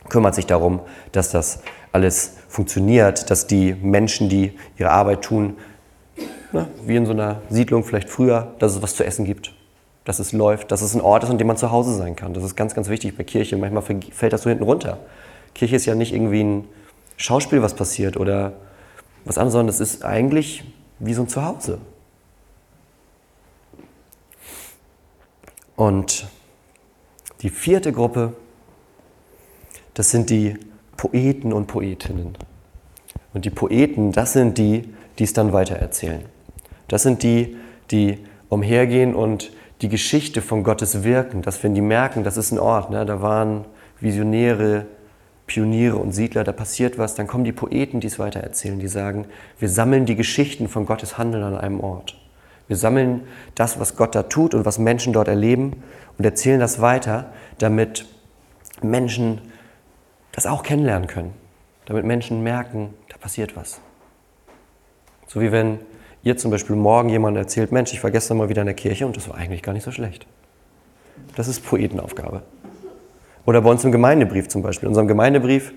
kümmert 0.09 0.35
sich 0.35 0.47
darum, 0.47 0.81
dass 1.13 1.31
das 1.31 1.63
alles 1.93 2.37
funktioniert, 2.49 3.31
dass 3.31 3.47
die 3.47 3.75
Menschen, 3.75 4.29
die 4.29 4.53
ihre 4.79 4.91
Arbeit 4.91 5.23
tun, 5.23 5.57
na, 6.53 6.69
wie 6.85 6.97
in 6.97 7.07
so 7.07 7.13
einer 7.13 7.43
Siedlung 7.49 7.85
vielleicht 7.85 8.09
früher, 8.09 8.55
dass 8.59 8.75
es 8.75 8.83
was 8.83 8.95
zu 8.97 9.05
essen 9.05 9.25
gibt, 9.25 9.55
dass 10.05 10.19
es 10.19 10.33
läuft, 10.33 10.73
dass 10.73 10.83
es 10.83 10.95
ein 10.95 11.01
Ort 11.01 11.25
ist, 11.25 11.31
an 11.31 11.39
dem 11.39 11.47
man 11.47 11.57
zu 11.57 11.71
Hause 11.71 11.95
sein 11.95 12.17
kann. 12.17 12.35
Das 12.35 12.43
ist 12.43 12.57
ganz, 12.57 12.75
ganz 12.75 12.89
wichtig 12.89 13.17
bei 13.17 13.25
Kirche. 13.25 13.57
Manchmal 13.57 13.83
fällt 13.83 14.33
das 14.33 14.43
so 14.43 14.51
hinten 14.51 14.65
runter. 14.65 14.99
Kirche 15.55 15.77
ist 15.77 15.87
ja 15.87 15.95
nicht 15.95 16.13
irgendwie 16.13 16.43
ein 16.43 16.69
Schauspiel, 17.17 17.63
was 17.63 17.75
passiert 17.75 18.17
oder 18.17 18.55
was 19.25 19.39
anderes, 19.39 19.53
sondern 19.53 19.69
es 19.69 19.81
ist 19.81 20.05
eigentlich 20.05 20.65
wie 20.99 21.15
so 21.15 21.23
ein 21.23 21.29
Zuhause. 21.29 21.79
Und 25.77 26.27
die 27.43 27.51
vierte 27.51 27.93
Gruppe, 27.93 28.35
das 29.95 30.11
sind 30.11 30.31
die 30.31 30.59
Poeten 31.01 31.55
und 31.55 31.67
Poetinnen. 31.67 32.37
Und 33.33 33.47
die 33.47 33.51
Poeten, 33.51 34.13
das 34.13 34.35
sind 34.35 34.59
die, 34.59 34.85
die 35.19 35.25
es 35.25 35.33
dann 35.33 35.55
weitererzählen. 35.55 36.27
Das 36.89 37.05
sind 37.05 37.23
die, 37.23 37.57
die 37.91 38.19
umhergehen 38.51 39.15
und 39.15 39.51
die 39.81 39.89
Geschichte 39.89 40.43
von 40.43 40.63
Gottes 40.63 41.03
Wirken, 41.03 41.41
dass 41.41 41.65
wenn 41.65 41.75
die 41.75 41.81
merken, 41.81 42.23
das 42.23 42.37
ist 42.37 42.53
ein 42.53 42.59
Ort, 42.59 42.91
ne, 42.91 43.07
da 43.07 43.23
waren 43.23 43.65
Visionäre, 43.99 44.85
Pioniere 45.47 45.97
und 45.97 46.13
Siedler, 46.13 46.45
da 46.45 46.53
passiert 46.53 46.99
was, 46.99 47.15
dann 47.15 47.27
kommen 47.27 47.45
die 47.45 47.53
Poeten, 47.53 48.01
die 48.01 48.09
es 48.09 48.19
weitererzählen, 48.19 48.79
die 48.79 48.87
sagen, 48.87 49.25
wir 49.59 49.71
sammeln 49.71 50.05
die 50.05 50.17
Geschichten 50.17 50.69
von 50.69 50.85
Gottes 50.85 51.17
Handeln 51.17 51.45
an 51.45 51.57
einem 51.57 51.81
Ort. 51.81 52.19
Wir 52.69 52.77
sammeln 52.77 53.23
das, 53.55 53.81
was 53.81 53.97
Gott 53.97 54.15
da 54.15 54.25
tut 54.25 54.53
und 54.53 54.67
was 54.67 54.79
Menschen 54.79 55.15
dort 55.15 55.29
erleben 55.29 55.83
und 56.19 56.27
erzählen 56.27 56.61
das 56.61 56.83
weiter, 56.83 57.33
damit 57.57 58.05
Menschen 58.83 59.41
das 60.33 60.47
auch 60.47 60.63
kennenlernen 60.63 61.09
können. 61.09 61.35
Damit 61.87 62.05
Menschen 62.05 62.43
merken, 62.43 62.95
da 63.09 63.17
passiert 63.17 63.57
was. 63.57 63.81
So 65.27 65.41
wie 65.41 65.53
wenn 65.53 65.79
ihr 66.23 66.37
zum 66.37 66.51
Beispiel 66.51 66.77
morgen 66.77 67.09
jemand 67.09 67.37
erzählt, 67.37 67.73
Mensch, 67.73 67.93
ich 67.93 68.03
war 68.03 68.11
gestern 68.11 68.37
mal 68.37 68.49
wieder 68.49 68.63
in 68.63 68.67
der 68.67 68.75
Kirche 68.75 69.07
und 69.07 69.17
das 69.17 69.29
war 69.29 69.37
eigentlich 69.37 69.63
gar 69.63 69.73
nicht 69.73 69.85
so 69.85 69.91
schlecht. 69.91 70.27
Das 71.37 71.49
ist 71.49 71.65
Poetenaufgabe. 71.65 72.43
Oder 73.47 73.63
bei 73.63 73.71
uns 73.71 73.85
im 73.85 73.93
Gemeindebrief 73.93 74.49
zum 74.49 74.63
Beispiel. 74.63 74.87
In 74.87 74.91
unserem 74.91 75.09
Gemeindebrief, 75.09 75.73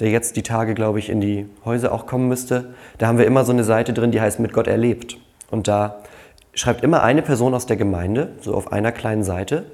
der 0.00 0.10
jetzt 0.10 0.36
die 0.36 0.42
Tage, 0.42 0.74
glaube 0.74 0.98
ich, 0.98 1.08
in 1.08 1.20
die 1.20 1.46
Häuser 1.64 1.92
auch 1.92 2.06
kommen 2.06 2.28
müsste, 2.28 2.74
da 2.98 3.06
haben 3.06 3.18
wir 3.18 3.26
immer 3.26 3.44
so 3.44 3.52
eine 3.52 3.64
Seite 3.64 3.92
drin, 3.92 4.10
die 4.10 4.20
heißt 4.20 4.38
Mit 4.38 4.52
Gott 4.52 4.66
erlebt. 4.66 5.18
Und 5.50 5.68
da 5.68 6.02
schreibt 6.54 6.82
immer 6.84 7.02
eine 7.02 7.22
Person 7.22 7.54
aus 7.54 7.66
der 7.66 7.76
Gemeinde, 7.76 8.32
so 8.40 8.54
auf 8.54 8.72
einer 8.72 8.92
kleinen 8.92 9.24
Seite, 9.24 9.66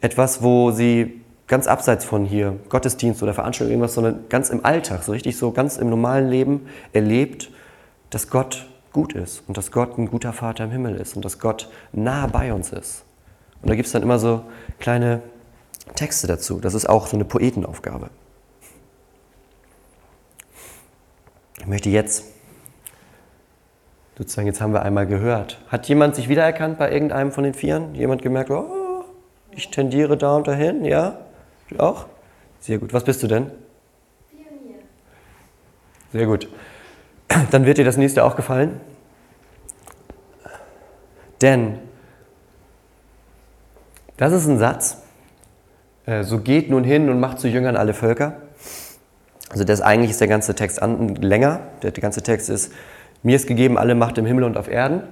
etwas, 0.00 0.42
wo 0.42 0.70
sie 0.70 1.23
ganz 1.46 1.66
abseits 1.66 2.04
von 2.04 2.24
hier 2.24 2.58
Gottesdienst 2.68 3.22
oder 3.22 3.34
Veranstaltung 3.34 3.72
irgendwas, 3.72 3.94
sondern 3.94 4.28
ganz 4.28 4.50
im 4.50 4.64
Alltag, 4.64 5.02
so 5.02 5.12
richtig 5.12 5.36
so 5.36 5.52
ganz 5.52 5.76
im 5.76 5.90
normalen 5.90 6.28
Leben 6.28 6.68
erlebt, 6.92 7.50
dass 8.10 8.30
Gott 8.30 8.66
gut 8.92 9.12
ist 9.12 9.42
und 9.46 9.56
dass 9.56 9.72
Gott 9.72 9.98
ein 9.98 10.06
guter 10.06 10.32
Vater 10.32 10.64
im 10.64 10.70
Himmel 10.70 10.96
ist 10.96 11.16
und 11.16 11.24
dass 11.24 11.38
Gott 11.38 11.68
nah 11.92 12.26
bei 12.26 12.52
uns 12.52 12.72
ist. 12.72 13.04
Und 13.60 13.70
da 13.70 13.74
gibt 13.74 13.86
es 13.86 13.92
dann 13.92 14.02
immer 14.02 14.18
so 14.18 14.42
kleine 14.78 15.20
Texte 15.94 16.26
dazu. 16.26 16.60
Das 16.60 16.74
ist 16.74 16.88
auch 16.88 17.06
so 17.06 17.16
eine 17.16 17.24
Poetenaufgabe. 17.24 18.08
Ich 21.58 21.66
möchte 21.66 21.88
jetzt 21.90 22.24
sozusagen, 24.16 24.46
jetzt 24.46 24.60
haben 24.60 24.72
wir 24.72 24.82
einmal 24.82 25.06
gehört. 25.06 25.60
Hat 25.68 25.88
jemand 25.88 26.14
sich 26.14 26.28
wiedererkannt 26.28 26.78
bei 26.78 26.92
irgendeinem 26.92 27.32
von 27.32 27.44
den 27.44 27.54
Vieren? 27.54 27.94
Jemand 27.94 28.22
gemerkt, 28.22 28.50
oh, 28.50 29.04
ich 29.50 29.70
tendiere 29.70 30.16
da 30.16 30.36
und 30.36 30.46
dahin? 30.46 30.84
Ja? 30.84 31.18
Du 31.68 31.78
auch? 31.78 32.06
Sehr 32.60 32.78
gut. 32.78 32.92
Was 32.92 33.04
bist 33.04 33.22
du 33.22 33.26
denn? 33.26 33.50
Pionier. 34.30 34.76
Sehr 36.12 36.26
gut. 36.26 36.48
Dann 37.50 37.66
wird 37.66 37.78
dir 37.78 37.84
das 37.84 37.96
nächste 37.96 38.24
auch 38.24 38.36
gefallen. 38.36 38.80
Denn 41.40 41.78
das 44.16 44.32
ist 44.32 44.46
ein 44.46 44.58
Satz. 44.58 44.98
Äh, 46.06 46.22
so 46.22 46.38
geht 46.38 46.70
nun 46.70 46.84
hin 46.84 47.08
und 47.10 47.20
macht 47.20 47.40
zu 47.40 47.48
Jüngern 47.48 47.76
alle 47.76 47.94
Völker. 47.94 48.36
Also 49.50 49.64
das 49.64 49.80
eigentlich 49.80 50.10
ist 50.10 50.20
der 50.20 50.28
ganze 50.28 50.54
Text 50.54 50.80
länger. 50.82 51.60
Der 51.82 51.92
ganze 51.92 52.22
Text 52.22 52.50
ist 52.50 52.72
mir 53.22 53.36
ist 53.36 53.46
gegeben 53.46 53.78
alle 53.78 53.94
Macht 53.94 54.18
im 54.18 54.26
Himmel 54.26 54.44
und 54.44 54.56
auf 54.56 54.68
Erden. 54.68 55.02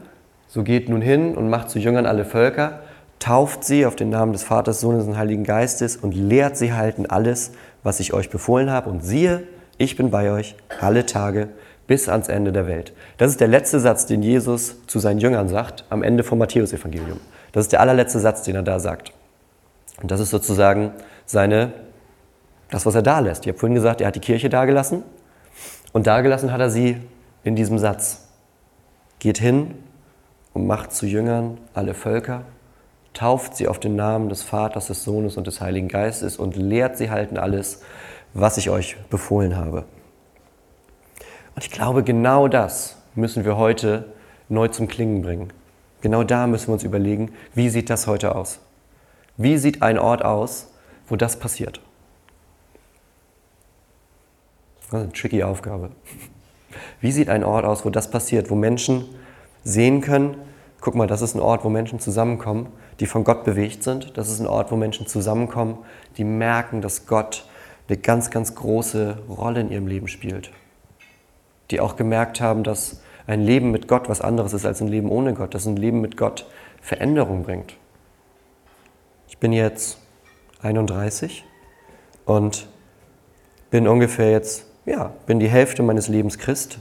So 0.47 0.62
geht 0.62 0.91
nun 0.91 1.01
hin 1.01 1.35
und 1.35 1.49
macht 1.49 1.71
zu 1.71 1.79
Jüngern 1.79 2.05
alle 2.05 2.27
Völker, 2.27 2.81
tauft 3.23 3.63
sie 3.63 3.87
auf 3.87 3.95
den 3.95 4.11
Namen 4.11 4.33
des 4.33 4.43
Vaters, 4.43 4.81
Sohnes 4.81 5.07
und 5.07 5.17
Heiligen 5.17 5.45
Geistes 5.45 5.97
und 5.97 6.13
lehrt 6.13 6.57
sie 6.57 6.73
halten 6.73 7.07
alles, 7.07 7.53
was 7.85 8.01
ich 8.01 8.13
euch 8.13 8.31
befohlen 8.31 8.69
habe. 8.69 8.91
Und 8.91 9.05
siehe, 9.05 9.45
ich 9.79 9.97
bin 9.97 10.11
bei 10.11 10.33
euch 10.33 10.57
alle 10.81 11.07
Tage 11.07 11.49
bis 11.87 12.09
ans 12.09 12.29
Ende 12.29 12.51
der 12.51 12.67
Welt. 12.67 12.93
Das 13.19 13.31
ist 13.31 13.41
der 13.41 13.47
letzte 13.47 13.79
Satz, 13.79 14.07
den 14.07 14.25
Jesus 14.25 14.75
zu 14.89 14.99
seinen 14.99 15.21
Jüngern 15.21 15.49
sagt, 15.49 15.85
am 15.89 16.03
Ende 16.03 16.25
vom 16.25 16.39
Matthäusevangelium. 16.39 17.21
Das 17.53 17.67
ist 17.67 17.73
der 17.73 17.81
allerletzte 17.81 18.19
Satz, 18.19 18.43
den 18.43 18.57
er 18.57 18.65
da 18.65 18.81
sagt. 18.81 19.13
Und 20.01 20.11
das 20.11 20.19
ist 20.19 20.31
sozusagen 20.31 20.91
seine, 21.25 21.73
das, 22.71 22.87
was 22.87 22.97
er 22.97 23.03
da 23.03 23.21
lässt. 23.21 23.45
Ich 23.45 23.49
habe 23.51 23.59
vorhin 23.59 23.77
gesagt, 23.77 24.01
er 24.01 24.09
hat 24.09 24.17
die 24.17 24.21
Kirche 24.21 24.49
dagelassen. 24.49 25.05
Und 25.93 26.09
dagelassen 26.09 26.53
hat 26.53 26.61
er 26.61 26.71
sie 26.71 26.97
in 27.45 27.55
diesem 27.55 27.79
Satz. 27.79 28.27
Geht 29.21 29.39
hin 29.39 29.77
und 30.55 30.67
macht 30.67 30.93
zu 30.93 31.07
Jüngern 31.07 31.59
alle 31.73 31.95
Völker, 31.95 32.43
tauft 33.14 33.57
sie 33.57 33.68
auf 33.68 33.79
den 33.79 33.96
Namen 33.96 34.29
des 34.29 34.42
Vaters, 34.42 34.87
des 34.87 35.05
Sohnes 35.05 35.37
und 35.37 35.46
des 35.46 35.61
Heiligen 35.61 35.88
Geistes 35.88 36.37
und 36.37 36.57
lehrt 36.57 36.96
sie 36.96 37.11
halten 37.11 37.37
alles, 37.37 37.83
was 38.35 38.57
ich 38.57 38.70
euch 38.70 38.96
befohlen 39.11 39.57
habe. 39.57 39.85
Und 41.55 41.64
ich 41.64 41.70
glaube, 41.70 42.03
genau 42.03 42.48
das 42.48 42.96
müssen 43.14 43.44
wir 43.44 43.57
heute 43.57 44.07
neu 44.48 44.68
zum 44.68 44.88
Klingen 44.88 45.22
bringen. 45.22 45.53
Genau 46.01 46.25
da 46.25 46.46
müssen 46.46 46.68
wir 46.68 46.75
uns 46.75 46.85
überlegen, 46.85 47.33
wie 47.55 47.68
sieht 47.68 47.90
das 47.90 48.07
heute 48.07 48.35
aus? 48.35 48.59
Wie 49.37 49.57
sieht 49.59 49.83
ein 49.83 49.98
Ort 49.98 50.25
aus, 50.25 50.68
wo 51.09 51.16
das 51.16 51.38
passiert? 51.38 51.81
Das 54.79 54.87
ist 54.87 54.94
eine 54.94 55.12
tricky 55.12 55.42
Aufgabe. 55.42 55.90
Wie 57.01 57.12
sieht 57.12 57.29
ein 57.29 57.44
Ort 57.44 57.64
aus, 57.64 57.85
wo 57.85 57.90
das 57.90 58.11
passiert, 58.11 58.51
wo 58.51 58.55
Menschen 58.55 59.05
sehen 59.64 60.01
können, 60.01 60.37
guck 60.83 60.95
mal, 60.95 61.07
das 61.07 61.23
ist 61.23 61.35
ein 61.35 61.40
Ort, 61.40 61.64
wo 61.64 61.71
Menschen 61.71 61.99
zusammenkommen, 61.99 62.66
die 63.01 63.07
von 63.07 63.25
Gott 63.25 63.45
bewegt 63.45 63.83
sind. 63.83 64.18
Das 64.18 64.29
ist 64.29 64.40
ein 64.40 64.47
Ort, 64.47 64.71
wo 64.71 64.77
Menschen 64.77 65.07
zusammenkommen, 65.07 65.79
die 66.18 66.25
merken, 66.25 66.83
dass 66.83 67.07
Gott 67.07 67.49
eine 67.88 67.97
ganz, 67.97 68.31
ganz 68.31 68.55
große 68.55 69.16
Rolle 69.29 69.61
in 69.61 69.71
ihrem 69.71 69.87
Leben 69.87 70.09
spielt. 70.09 70.51
Die 71.71 71.81
auch 71.81 71.97
gemerkt 71.97 72.40
haben, 72.40 72.64
dass 72.64 73.01
ein 73.27 73.40
Leben 73.40 73.71
mit 73.71 73.88
Gott 73.88 74.11
was 74.11 74.21
anderes 74.21 74.53
ist 74.53 74.66
als 74.66 74.83
ein 74.83 74.88
Leben 74.88 75.09
ohne 75.09 75.33
Gott, 75.33 75.55
dass 75.55 75.64
ein 75.64 75.77
Leben 75.77 76.01
mit 76.03 76.18
Gott 76.18 76.47
Veränderung 76.83 77.45
bringt. 77.45 77.77
Ich 79.29 79.38
bin 79.38 79.53
jetzt 79.53 79.99
31 80.61 81.45
und 82.27 82.66
bin 83.71 83.88
ungefähr 83.88 84.33
jetzt 84.33 84.66
ja, 84.85 85.12
bin 85.27 85.38
die 85.38 85.49
Hälfte 85.49 85.83
meines 85.83 86.09
Lebens 86.09 86.38
Christ. 86.38 86.79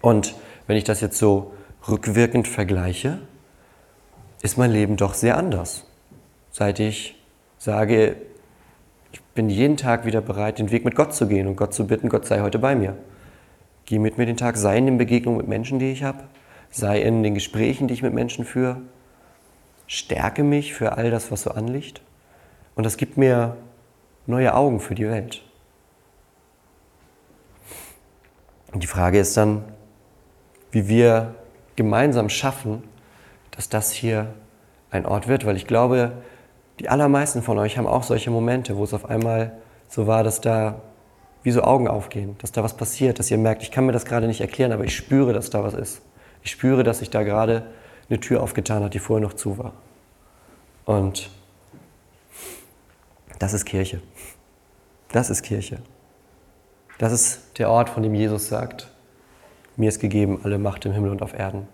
Und 0.00 0.34
wenn 0.66 0.76
ich 0.76 0.84
das 0.84 1.00
jetzt 1.00 1.18
so 1.18 1.52
rückwirkend 1.90 2.48
vergleiche, 2.48 3.18
ist 4.42 4.56
mein 4.56 4.70
Leben 4.70 4.96
doch 4.96 5.14
sehr 5.14 5.36
anders. 5.36 5.86
Seit 6.50 6.80
ich 6.80 7.20
sage, 7.58 8.16
ich 9.12 9.20
bin 9.34 9.50
jeden 9.50 9.76
Tag 9.76 10.06
wieder 10.06 10.20
bereit, 10.20 10.58
den 10.58 10.70
Weg 10.70 10.84
mit 10.84 10.94
Gott 10.94 11.14
zu 11.14 11.26
gehen 11.28 11.46
und 11.46 11.56
Gott 11.56 11.74
zu 11.74 11.86
bitten, 11.86 12.08
Gott 12.08 12.26
sei 12.26 12.40
heute 12.40 12.58
bei 12.58 12.74
mir. 12.74 12.96
Geh 13.84 13.98
mit 13.98 14.18
mir 14.18 14.26
den 14.26 14.36
Tag, 14.36 14.56
sei 14.56 14.78
in 14.78 14.86
den 14.86 14.98
Begegnungen 14.98 15.38
mit 15.38 15.48
Menschen, 15.48 15.78
die 15.78 15.90
ich 15.90 16.02
habe, 16.02 16.24
sei 16.70 17.02
in 17.02 17.22
den 17.22 17.34
Gesprächen, 17.34 17.88
die 17.88 17.94
ich 17.94 18.02
mit 18.02 18.14
Menschen 18.14 18.44
führe. 18.44 18.80
Stärke 19.86 20.44
mich 20.44 20.74
für 20.74 20.96
all 20.96 21.10
das, 21.10 21.32
was 21.32 21.42
so 21.42 21.50
anliegt. 21.50 22.00
Und 22.76 22.84
das 22.84 22.96
gibt 22.96 23.16
mir 23.16 23.56
neue 24.26 24.54
Augen 24.54 24.80
für 24.80 24.94
die 24.94 25.08
Welt. 25.08 25.42
Und 28.72 28.82
die 28.82 28.86
Frage 28.86 29.18
ist 29.18 29.36
dann, 29.36 29.64
wie 30.70 30.88
wir 30.88 31.34
gemeinsam 31.80 32.28
schaffen, 32.28 32.84
dass 33.52 33.70
das 33.70 33.90
hier 33.90 34.34
ein 34.90 35.06
Ort 35.06 35.28
wird, 35.28 35.46
weil 35.46 35.56
ich 35.56 35.66
glaube, 35.66 36.12
die 36.78 36.90
allermeisten 36.90 37.40
von 37.40 37.56
euch 37.56 37.78
haben 37.78 37.86
auch 37.86 38.02
solche 38.02 38.30
Momente, 38.30 38.76
wo 38.76 38.84
es 38.84 38.92
auf 38.92 39.08
einmal 39.08 39.52
so 39.88 40.06
war, 40.06 40.22
dass 40.22 40.42
da 40.42 40.82
wie 41.42 41.52
so 41.52 41.62
Augen 41.62 41.88
aufgehen, 41.88 42.36
dass 42.40 42.52
da 42.52 42.62
was 42.62 42.76
passiert, 42.76 43.18
dass 43.18 43.30
ihr 43.30 43.38
merkt, 43.38 43.62
ich 43.62 43.70
kann 43.70 43.86
mir 43.86 43.92
das 43.92 44.04
gerade 44.04 44.26
nicht 44.26 44.42
erklären, 44.42 44.72
aber 44.72 44.84
ich 44.84 44.94
spüre, 44.94 45.32
dass 45.32 45.48
da 45.48 45.64
was 45.64 45.72
ist. 45.72 46.02
Ich 46.42 46.50
spüre, 46.50 46.84
dass 46.84 46.98
sich 46.98 47.08
da 47.08 47.22
gerade 47.22 47.62
eine 48.10 48.20
Tür 48.20 48.42
aufgetan 48.42 48.84
hat, 48.84 48.92
die 48.92 48.98
vorher 48.98 49.26
noch 49.26 49.32
zu 49.32 49.56
war. 49.56 49.72
Und 50.84 51.30
das 53.38 53.54
ist 53.54 53.64
Kirche. 53.64 54.02
Das 55.12 55.30
ist 55.30 55.40
Kirche. 55.40 55.78
Das 56.98 57.10
ist 57.10 57.56
der 57.56 57.70
Ort, 57.70 57.88
von 57.88 58.02
dem 58.02 58.14
Jesus 58.14 58.48
sagt, 58.48 58.89
mir 59.76 59.88
ist 59.88 60.00
gegeben 60.00 60.40
alle 60.42 60.58
Macht 60.58 60.84
im 60.86 60.92
Himmel 60.92 61.10
und 61.10 61.22
auf 61.22 61.38
Erden. 61.38 61.68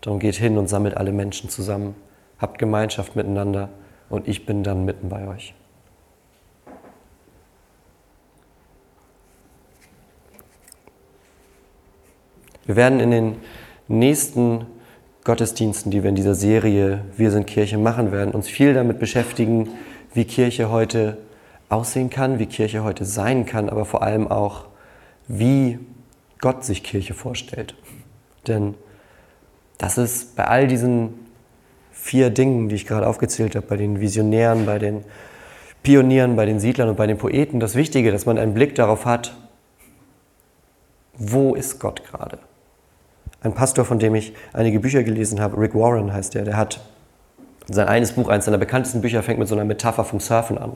Darum 0.00 0.18
geht 0.18 0.36
hin 0.36 0.56
und 0.56 0.68
sammelt 0.68 0.96
alle 0.96 1.12
Menschen 1.12 1.50
zusammen, 1.50 1.94
habt 2.38 2.58
Gemeinschaft 2.58 3.16
miteinander 3.16 3.68
und 4.08 4.28
ich 4.28 4.46
bin 4.46 4.62
dann 4.62 4.84
mitten 4.84 5.08
bei 5.08 5.28
euch. 5.28 5.54
Wir 12.66 12.76
werden 12.76 13.00
in 13.00 13.10
den 13.10 13.36
nächsten 13.88 14.66
Gottesdiensten, 15.24 15.90
die 15.90 16.02
wir 16.02 16.10
in 16.10 16.16
dieser 16.16 16.34
Serie 16.34 17.04
Wir 17.16 17.30
sind 17.30 17.46
Kirche 17.46 17.78
machen 17.78 18.12
werden, 18.12 18.32
uns 18.32 18.48
viel 18.48 18.74
damit 18.74 18.98
beschäftigen, 18.98 19.70
wie 20.14 20.24
Kirche 20.24 20.70
heute 20.70 21.18
aussehen 21.68 22.10
kann, 22.10 22.38
wie 22.38 22.46
Kirche 22.46 22.82
heute 22.84 23.04
sein 23.04 23.44
kann, 23.44 23.68
aber 23.68 23.84
vor 23.84 24.02
allem 24.02 24.28
auch, 24.28 24.66
wie 25.28 25.78
Gott 26.40 26.64
sich 26.64 26.82
Kirche 26.82 27.14
vorstellt. 27.14 27.74
Denn 28.46 28.74
das 29.78 29.98
ist 29.98 30.36
bei 30.36 30.46
all 30.46 30.66
diesen 30.66 31.14
vier 31.92 32.30
Dingen, 32.30 32.68
die 32.68 32.74
ich 32.74 32.86
gerade 32.86 33.06
aufgezählt 33.06 33.56
habe, 33.56 33.66
bei 33.66 33.76
den 33.76 34.00
Visionären, 34.00 34.66
bei 34.66 34.78
den 34.78 35.04
Pionieren, 35.82 36.36
bei 36.36 36.46
den 36.46 36.60
Siedlern 36.60 36.88
und 36.90 36.96
bei 36.96 37.06
den 37.06 37.18
Poeten, 37.18 37.60
das 37.60 37.74
Wichtige, 37.74 38.12
dass 38.12 38.26
man 38.26 38.38
einen 38.38 38.54
Blick 38.54 38.74
darauf 38.74 39.06
hat, 39.06 39.34
wo 41.16 41.54
ist 41.54 41.78
Gott 41.78 42.04
gerade? 42.04 42.38
Ein 43.42 43.54
Pastor, 43.54 43.84
von 43.84 43.98
dem 43.98 44.14
ich 44.14 44.34
einige 44.52 44.80
Bücher 44.80 45.02
gelesen 45.02 45.40
habe, 45.40 45.58
Rick 45.58 45.74
Warren 45.74 46.12
heißt 46.12 46.34
der, 46.34 46.44
der 46.44 46.56
hat 46.56 46.80
sein 47.68 47.88
eines 47.88 48.12
Buch, 48.12 48.28
eines 48.28 48.44
seiner 48.46 48.58
bekanntesten 48.58 49.00
Bücher, 49.00 49.22
fängt 49.22 49.38
mit 49.38 49.48
so 49.48 49.54
einer 49.54 49.64
Metapher 49.64 50.04
vom 50.04 50.20
Surfen 50.20 50.58
an. 50.58 50.72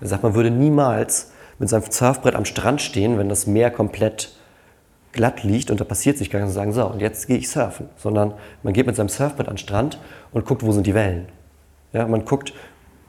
Er 0.00 0.08
sagt, 0.08 0.22
man 0.22 0.34
würde 0.34 0.50
niemals 0.50 1.32
mit 1.58 1.68
seinem 1.68 1.84
Surfbrett 1.90 2.34
am 2.34 2.44
Strand 2.44 2.82
stehen, 2.82 3.18
wenn 3.18 3.28
das 3.28 3.46
Meer 3.46 3.70
komplett 3.70 4.35
glatt 5.16 5.42
liegt 5.42 5.70
und 5.70 5.80
da 5.80 5.84
passiert 5.84 6.18
sich 6.18 6.30
gar 6.30 6.38
nichts 6.38 6.52
und 6.52 6.60
sagen, 6.60 6.72
so, 6.72 6.86
und 6.86 7.00
jetzt 7.00 7.26
gehe 7.26 7.38
ich 7.38 7.48
surfen. 7.48 7.88
Sondern 7.96 8.34
man 8.62 8.72
geht 8.72 8.86
mit 8.86 8.94
seinem 8.94 9.08
Surfbrett 9.08 9.48
an 9.48 9.54
den 9.54 9.58
Strand 9.58 9.98
und 10.30 10.46
guckt, 10.46 10.62
wo 10.62 10.70
sind 10.70 10.86
die 10.86 10.94
Wellen. 10.94 11.26
Ja, 11.92 12.06
man 12.06 12.24
guckt, 12.24 12.52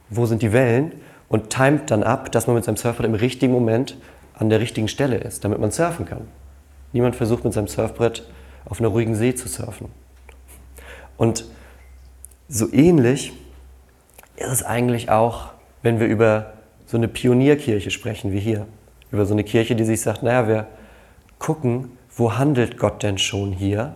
wo 0.09 0.25
sind 0.25 0.41
die 0.41 0.53
Wellen 0.53 0.93
und 1.29 1.49
timet 1.49 1.91
dann 1.91 2.03
ab, 2.03 2.31
dass 2.31 2.47
man 2.47 2.55
mit 2.55 2.65
seinem 2.65 2.77
Surfbrett 2.77 3.05
im 3.05 3.13
richtigen 3.13 3.53
Moment 3.53 3.97
an 4.33 4.49
der 4.49 4.59
richtigen 4.59 4.87
Stelle 4.87 5.17
ist, 5.17 5.43
damit 5.43 5.59
man 5.59 5.71
surfen 5.71 6.05
kann. 6.05 6.21
Niemand 6.93 7.15
versucht 7.15 7.43
mit 7.43 7.53
seinem 7.53 7.67
Surfbrett 7.67 8.27
auf 8.65 8.79
einer 8.79 8.89
ruhigen 8.89 9.15
See 9.15 9.35
zu 9.35 9.47
surfen. 9.47 9.89
Und 11.17 11.45
so 12.47 12.71
ähnlich 12.71 13.33
ist 14.37 14.51
es 14.51 14.63
eigentlich 14.63 15.09
auch, 15.09 15.49
wenn 15.81 15.99
wir 15.99 16.07
über 16.07 16.53
so 16.85 16.95
eine 16.95 17.07
Pionierkirche 17.07 17.91
sprechen 17.91 18.31
wie 18.31 18.39
hier. 18.39 18.65
Über 19.11 19.25
so 19.25 19.33
eine 19.33 19.43
Kirche, 19.43 19.75
die 19.75 19.83
sich 19.83 20.01
sagt, 20.01 20.23
naja, 20.23 20.47
wir 20.47 20.67
gucken, 21.39 21.96
wo 22.17 22.37
handelt 22.37 22.77
Gott 22.77 23.03
denn 23.03 23.17
schon 23.17 23.53
hier? 23.53 23.93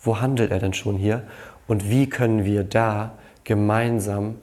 Wo 0.00 0.20
handelt 0.20 0.50
er 0.50 0.58
denn 0.58 0.72
schon 0.72 0.96
hier? 0.96 1.22
Und 1.68 1.88
wie 1.88 2.08
können 2.08 2.44
wir 2.44 2.64
da 2.64 3.12
gemeinsam 3.44 4.36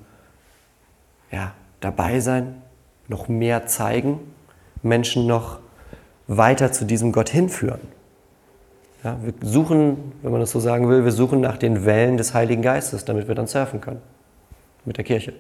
ja, 1.32 1.54
dabei 1.80 2.20
sein, 2.20 2.62
noch 3.08 3.28
mehr 3.28 3.66
zeigen, 3.66 4.20
Menschen 4.84 5.28
noch 5.28 5.60
weiter 6.28 6.72
zu 6.72 6.86
diesem 6.86 7.12
Gott 7.12 7.30
hinführen? 7.30 7.82
Ja, 9.04 9.18
wir 9.24 9.34
suchen, 9.42 10.14
wenn 10.22 10.32
man 10.32 10.42
das 10.42 10.52
so 10.52 10.60
sagen 10.60 10.88
will, 10.88 11.04
wir 11.04 11.12
suchen 11.12 11.42
nach 11.42 11.58
den 11.58 11.86
Wellen 11.86 12.18
des 12.18 12.34
Heiligen 12.34 12.62
Geistes, 12.62 13.06
damit 13.06 13.28
wir 13.28 13.36
dann 13.36 13.48
surfen 13.48 13.82
können. 13.82 14.02
Mit 14.86 14.98
der 14.98 15.06
Kirche. 15.06 15.34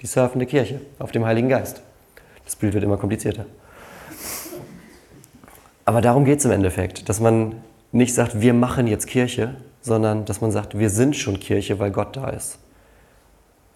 Die 0.00 0.06
surfende 0.06 0.46
Kirche 0.46 0.80
auf 0.98 1.10
dem 1.10 1.24
Heiligen 1.24 1.48
Geist. 1.48 1.82
Das 2.44 2.56
Bild 2.56 2.74
wird 2.74 2.84
immer 2.84 2.98
komplizierter. 2.98 3.46
Aber 5.88 6.02
darum 6.02 6.26
geht 6.26 6.40
es 6.40 6.44
im 6.44 6.50
Endeffekt, 6.50 7.08
dass 7.08 7.18
man 7.18 7.62
nicht 7.92 8.12
sagt, 8.14 8.42
wir 8.42 8.52
machen 8.52 8.86
jetzt 8.86 9.06
Kirche, 9.06 9.54
sondern 9.80 10.26
dass 10.26 10.42
man 10.42 10.50
sagt, 10.50 10.78
wir 10.78 10.90
sind 10.90 11.16
schon 11.16 11.40
Kirche, 11.40 11.78
weil 11.78 11.90
Gott 11.90 12.14
da 12.14 12.28
ist. 12.28 12.58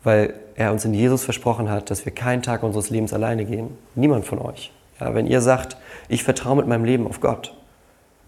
Weil 0.02 0.34
er 0.54 0.72
uns 0.72 0.84
in 0.84 0.92
Jesus 0.92 1.24
versprochen 1.24 1.70
hat, 1.70 1.90
dass 1.90 2.04
wir 2.04 2.12
keinen 2.12 2.42
Tag 2.42 2.64
unseres 2.64 2.90
Lebens 2.90 3.14
alleine 3.14 3.46
gehen. 3.46 3.78
Niemand 3.94 4.26
von 4.26 4.40
euch. 4.40 4.72
Ja, 5.00 5.14
wenn 5.14 5.26
ihr 5.26 5.40
sagt, 5.40 5.78
ich 6.10 6.22
vertraue 6.22 6.56
mit 6.56 6.66
meinem 6.66 6.84
Leben 6.84 7.06
auf 7.06 7.20
Gott, 7.20 7.54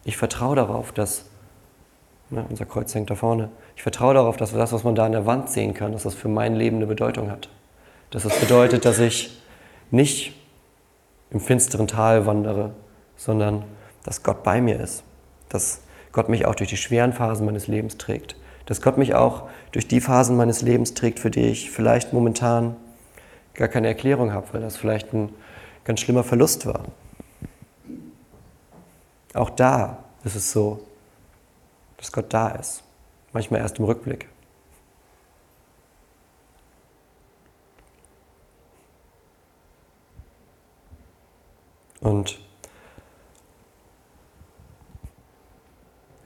ich 0.07 0.17
vertraue 0.17 0.57
darauf, 0.57 0.91
dass, 0.91 1.27
ne, 2.31 2.43
unser 2.49 2.65
Kreuz 2.65 2.95
hängt 2.95 3.11
da 3.11 3.17
vorne, 3.17 3.51
ich 3.77 3.83
vertraue 3.83 4.15
darauf, 4.15 4.39
dass 4.39 4.55
das, 4.55 4.73
was 4.73 4.85
man 4.85 4.95
da 4.95 5.05
an 5.05 5.13
der 5.13 5.27
Wand 5.27 5.51
sehen 5.51 5.75
kann, 5.75 5.93
dass 5.93 6.05
das 6.05 6.15
für 6.15 6.29
mein 6.29 6.55
Leben 6.55 6.77
eine 6.77 6.87
Bedeutung 6.87 7.31
hat. 7.31 7.51
Dass 8.09 8.23
das 8.23 8.41
bedeutet, 8.41 8.87
dass 8.87 8.99
ich 8.99 9.43
nicht 9.91 10.33
im 11.31 11.41
finsteren 11.41 11.87
Tal 11.87 12.25
wandere, 12.25 12.71
sondern 13.17 13.65
dass 14.05 14.23
Gott 14.23 14.43
bei 14.43 14.61
mir 14.61 14.81
ist, 14.81 15.05
dass 15.49 15.81
Gott 16.13 16.29
mich 16.29 16.47
auch 16.47 16.55
durch 16.55 16.71
die 16.71 16.77
schweren 16.77 17.13
Phasen 17.13 17.47
meines 17.47 17.67
Lebens 17.67 17.99
trägt, 17.99 18.37
dass 18.67 18.81
Gott 18.81 18.99
mich 18.99 19.15
auch 19.15 19.49
durch 19.73 19.89
die 19.89 20.01
Phasen 20.01 20.37
meines 20.37 20.63
Lebens 20.63 20.95
trägt, 20.95 21.19
für 21.19 21.31
die 21.31 21.47
ich 21.47 21.71
vielleicht 21.71 22.13
momentan 22.13 22.77
gar 23.55 23.69
keine 23.69 23.89
Erklärung 23.89 24.33
habe, 24.33 24.47
weil 24.53 24.61
das 24.61 24.77
vielleicht 24.77 25.13
ein 25.13 25.31
ganz 25.85 26.01
schlimmer 26.01 26.25
Verlust 26.25 26.67
war. 26.67 26.85
Auch 29.35 29.51
da 29.51 29.99
ist 30.25 30.37
es 30.37 30.53
so, 30.53 30.81
dass 31.97 32.13
Gott 32.13 32.27
da 32.33 32.49
ist, 32.49 32.83
manchmal 33.33 33.61
erst 33.61 33.79
im 33.79 33.85
Rückblick. 33.85 34.29
Und 42.01 42.39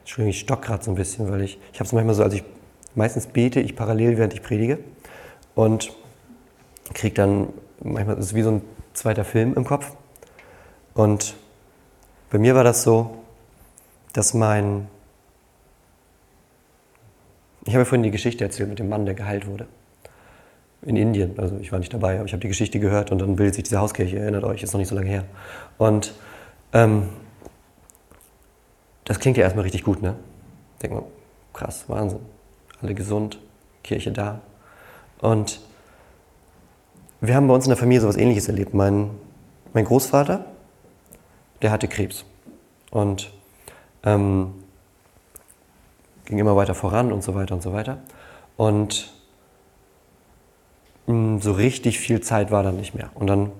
Entschuldigung, 0.09 0.31
ich 0.31 0.39
stock 0.39 0.63
gerade 0.63 0.83
so 0.83 0.89
ein 0.89 0.95
bisschen, 0.95 1.29
weil 1.29 1.41
ich, 1.41 1.59
ich 1.71 1.79
habe 1.79 1.85
es 1.85 1.93
manchmal 1.93 2.15
so, 2.15 2.23
als 2.23 2.33
ich 2.33 2.43
meistens 2.95 3.27
bete, 3.27 3.59
ich 3.59 3.75
parallel, 3.75 4.17
während 4.17 4.33
ich 4.33 4.41
predige 4.41 4.79
und 5.53 5.93
kriege 6.95 7.13
dann, 7.13 7.49
manchmal 7.83 8.17
ist 8.17 8.25
es 8.25 8.33
wie 8.33 8.41
so 8.41 8.53
ein 8.53 8.61
zweiter 8.93 9.23
Film 9.23 9.53
im 9.53 9.65
Kopf. 9.65 9.91
Und 10.95 11.35
bei 12.31 12.39
mir 12.39 12.55
war 12.55 12.63
das 12.63 12.81
so, 12.81 13.19
dass 14.11 14.33
mein, 14.33 14.87
ich 17.65 17.73
habe 17.73 17.81
ja 17.81 17.85
vorhin 17.85 18.01
die 18.01 18.09
Geschichte 18.09 18.43
erzählt 18.43 18.69
mit 18.69 18.79
dem 18.79 18.89
Mann, 18.89 19.05
der 19.05 19.13
geheilt 19.13 19.45
wurde. 19.45 19.67
In 20.81 20.95
Indien, 20.95 21.37
also 21.37 21.55
ich 21.59 21.71
war 21.71 21.77
nicht 21.77 21.93
dabei, 21.93 22.15
aber 22.15 22.25
ich 22.25 22.31
habe 22.33 22.41
die 22.41 22.47
Geschichte 22.47 22.79
gehört 22.79 23.11
und 23.11 23.19
dann 23.19 23.35
bildet 23.35 23.53
sich 23.53 23.65
diese 23.65 23.77
Hauskirche, 23.77 24.17
erinnert 24.17 24.43
euch, 24.43 24.63
ist 24.63 24.73
noch 24.73 24.79
nicht 24.79 24.89
so 24.89 24.95
lange 24.95 25.09
her. 25.09 25.25
Und 25.77 26.15
ähm, 26.73 27.09
das 29.09 29.19
klingt 29.19 29.37
ja 29.37 29.43
erstmal 29.43 29.63
richtig 29.63 29.83
gut, 29.83 30.03
ne? 30.03 30.15
Denkt 30.83 30.95
man, 30.95 31.03
krass, 31.51 31.85
Wahnsinn. 31.87 32.19
Alle 32.79 32.93
gesund, 32.93 33.39
Kirche 33.83 34.11
da. 34.11 34.39
Und 35.19 35.61
wir 37.19 37.33
haben 37.33 37.47
bei 37.47 37.55
uns 37.55 37.65
in 37.65 37.69
der 37.69 37.77
Familie 37.77 38.01
sowas 38.01 38.17
ähnliches 38.17 38.47
erlebt. 38.47 38.75
Mein, 38.75 39.09
mein 39.73 39.85
Großvater, 39.85 40.45
der 41.63 41.71
hatte 41.71 41.87
Krebs. 41.87 42.23
Und 42.91 43.33
ähm, 44.03 44.53
ging 46.25 46.37
immer 46.37 46.55
weiter 46.55 46.75
voran 46.75 47.11
und 47.11 47.23
so 47.23 47.33
weiter 47.33 47.55
und 47.55 47.63
so 47.63 47.73
weiter. 47.73 47.97
Und 48.57 49.11
mh, 51.07 51.15
mm, 51.15 51.41
so 51.41 51.53
richtig 51.53 51.97
viel 51.97 52.21
Zeit 52.21 52.51
war 52.51 52.61
dann 52.61 52.77
nicht 52.77 52.93
mehr. 52.93 53.09
Und 53.15 53.25
dann 53.25 53.51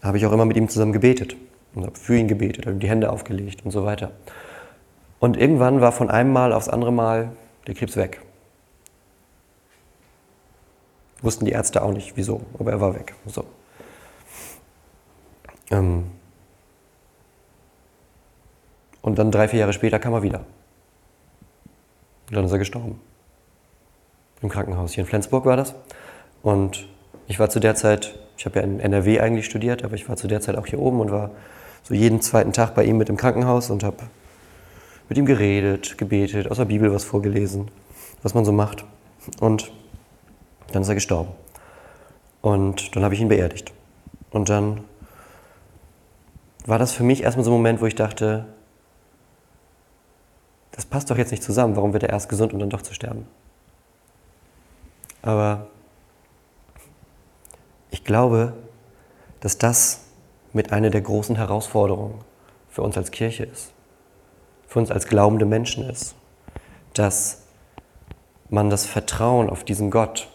habe 0.00 0.16
ich 0.16 0.24
auch 0.24 0.32
immer 0.32 0.46
mit 0.46 0.56
ihm 0.56 0.70
zusammen 0.70 0.94
gebetet 0.94 1.36
und 1.74 1.84
habe 1.84 1.98
für 1.98 2.16
ihn 2.16 2.26
gebetet, 2.26 2.64
habe 2.64 2.76
ihm 2.76 2.80
die 2.80 2.88
Hände 2.88 3.12
aufgelegt 3.12 3.66
und 3.66 3.70
so 3.70 3.84
weiter. 3.84 4.12
Und 5.20 5.36
irgendwann 5.36 5.80
war 5.80 5.92
von 5.92 6.10
einem 6.10 6.32
Mal 6.32 6.52
aufs 6.52 6.68
andere 6.68 6.92
Mal 6.92 7.32
der 7.66 7.74
Krebs 7.74 7.96
weg. 7.96 8.20
Wussten 11.20 11.44
die 11.44 11.52
Ärzte 11.52 11.82
auch 11.82 11.92
nicht, 11.92 12.16
wieso, 12.16 12.42
aber 12.58 12.70
er 12.70 12.80
war 12.80 12.94
weg. 12.94 13.14
So. 13.26 13.44
Ähm 15.70 16.04
und 19.02 19.18
dann 19.18 19.30
drei, 19.30 19.48
vier 19.48 19.60
Jahre 19.60 19.72
später 19.72 19.98
kam 19.98 20.12
er 20.12 20.22
wieder. 20.22 20.40
Und 22.28 22.36
dann 22.36 22.44
ist 22.44 22.52
er 22.52 22.58
gestorben. 22.58 23.00
Im 24.42 24.48
Krankenhaus. 24.48 24.92
Hier 24.92 25.02
in 25.02 25.08
Flensburg 25.08 25.44
war 25.44 25.56
das. 25.56 25.74
Und 26.42 26.86
ich 27.26 27.40
war 27.40 27.50
zu 27.50 27.58
der 27.58 27.74
Zeit, 27.74 28.18
ich 28.36 28.46
habe 28.46 28.60
ja 28.60 28.64
in 28.64 28.78
NRW 28.78 29.20
eigentlich 29.20 29.46
studiert, 29.46 29.82
aber 29.82 29.94
ich 29.94 30.08
war 30.08 30.16
zu 30.16 30.28
der 30.28 30.40
Zeit 30.40 30.56
auch 30.56 30.66
hier 30.66 30.78
oben 30.78 31.00
und 31.00 31.10
war 31.10 31.30
so 31.82 31.94
jeden 31.94 32.20
zweiten 32.20 32.52
Tag 32.52 32.74
bei 32.74 32.84
ihm 32.84 32.98
mit 32.98 33.08
im 33.08 33.16
Krankenhaus 33.16 33.70
und 33.70 33.82
habe 33.82 33.96
mit 35.08 35.18
ihm 35.18 35.26
geredet, 35.26 35.96
gebetet, 35.98 36.50
aus 36.50 36.58
der 36.58 36.66
Bibel 36.66 36.92
was 36.92 37.04
vorgelesen, 37.04 37.70
was 38.22 38.34
man 38.34 38.44
so 38.44 38.52
macht. 38.52 38.84
Und 39.40 39.72
dann 40.72 40.82
ist 40.82 40.88
er 40.88 40.94
gestorben. 40.94 41.30
Und 42.40 42.94
dann 42.94 43.04
habe 43.04 43.14
ich 43.14 43.20
ihn 43.20 43.28
beerdigt. 43.28 43.72
Und 44.30 44.48
dann 44.48 44.84
war 46.66 46.78
das 46.78 46.92
für 46.92 47.02
mich 47.02 47.22
erstmal 47.22 47.44
so 47.44 47.50
ein 47.50 47.54
Moment, 47.54 47.80
wo 47.80 47.86
ich 47.86 47.94
dachte, 47.94 48.46
das 50.72 50.84
passt 50.84 51.10
doch 51.10 51.16
jetzt 51.16 51.30
nicht 51.30 51.42
zusammen. 51.42 51.74
Warum 51.76 51.92
wird 51.92 52.04
er 52.04 52.10
erst 52.10 52.28
gesund 52.28 52.52
und 52.52 52.60
dann 52.60 52.70
doch 52.70 52.82
zu 52.82 52.94
sterben? 52.94 53.26
Aber 55.22 55.66
ich 57.90 58.04
glaube, 58.04 58.52
dass 59.40 59.58
das 59.58 60.04
mit 60.52 60.72
einer 60.72 60.90
der 60.90 61.00
großen 61.00 61.36
Herausforderungen 61.36 62.20
für 62.70 62.82
uns 62.82 62.96
als 62.96 63.10
Kirche 63.10 63.44
ist, 63.44 63.72
für 64.68 64.78
uns 64.78 64.90
als 64.90 65.08
glaubende 65.08 65.46
Menschen 65.46 65.88
ist, 65.88 66.14
dass 66.92 67.42
man 68.50 68.70
das 68.70 68.86
Vertrauen 68.86 69.50
auf 69.50 69.64
diesen 69.64 69.90
Gott 69.90 70.28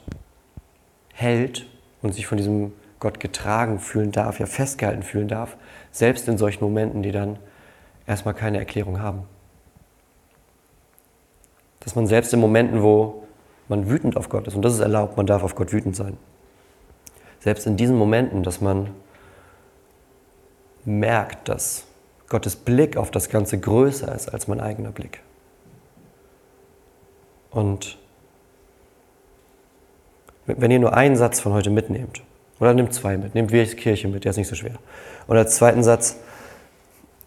hält 1.14 1.68
und 2.02 2.14
sich 2.14 2.28
von 2.28 2.38
diesem 2.38 2.74
Gott 3.00 3.20
getragen 3.20 3.80
fühlen 3.80 4.12
darf, 4.12 4.40
ja 4.40 4.46
festgehalten 4.46 5.04
fühlen 5.04 5.28
darf, 5.28 5.56
selbst 5.92 6.28
in 6.28 6.38
solchen 6.38 6.64
Momenten, 6.64 7.04
die 7.04 7.12
dann 7.12 7.38
erstmal 8.08 8.34
keine 8.34 8.58
Erklärung 8.58 9.00
haben. 9.00 9.24
Dass 11.82 11.96
man 11.96 12.08
selbst 12.08 12.34
in 12.34 12.40
Momenten, 12.40 12.82
wo 12.82 13.28
man 13.68 13.90
wütend 13.90 14.18
auf 14.18 14.30
Gott 14.30 14.48
ist, 14.48 14.56
und 14.56 14.64
das 14.64 14.74
ist 14.74 14.80
erlaubt, 14.80 15.16
man 15.16 15.28
darf 15.28 15.44
auf 15.44 15.56
Gott 15.56 15.72
wütend 15.72 15.96
sein, 15.96 16.18
selbst 17.40 17.68
in 17.68 17.78
diesen 17.78 17.98
Momenten, 17.98 18.42
dass 18.42 18.62
man 18.62 18.90
merkt, 20.86 21.50
dass 21.50 21.86
Gottes 22.34 22.56
Blick 22.56 22.98
auf 22.98 23.12
das 23.12 23.30
Ganze 23.30 23.60
größer 23.60 24.12
ist 24.16 24.34
als 24.34 24.48
mein 24.48 24.60
eigener 24.60 24.90
Blick. 24.90 25.22
Und 27.52 28.00
wenn 30.48 30.72
ihr 30.72 30.80
nur 30.80 30.96
einen 30.96 31.16
Satz 31.16 31.40
von 31.40 31.54
heute 31.54 31.70
mitnehmt, 31.70 32.24
oder 32.60 32.74
nehmt 32.74 32.92
zwei 32.92 33.18
mit, 33.18 33.36
nehmt 33.36 33.52
wirklich 33.52 33.78
Kirche 33.78 34.08
mit, 34.08 34.24
der 34.24 34.32
ist 34.32 34.38
nicht 34.38 34.48
so 34.48 34.56
schwer. 34.56 34.80
Und 35.28 35.38
als 35.38 35.58
zweiten 35.58 35.84
Satz, 35.84 36.18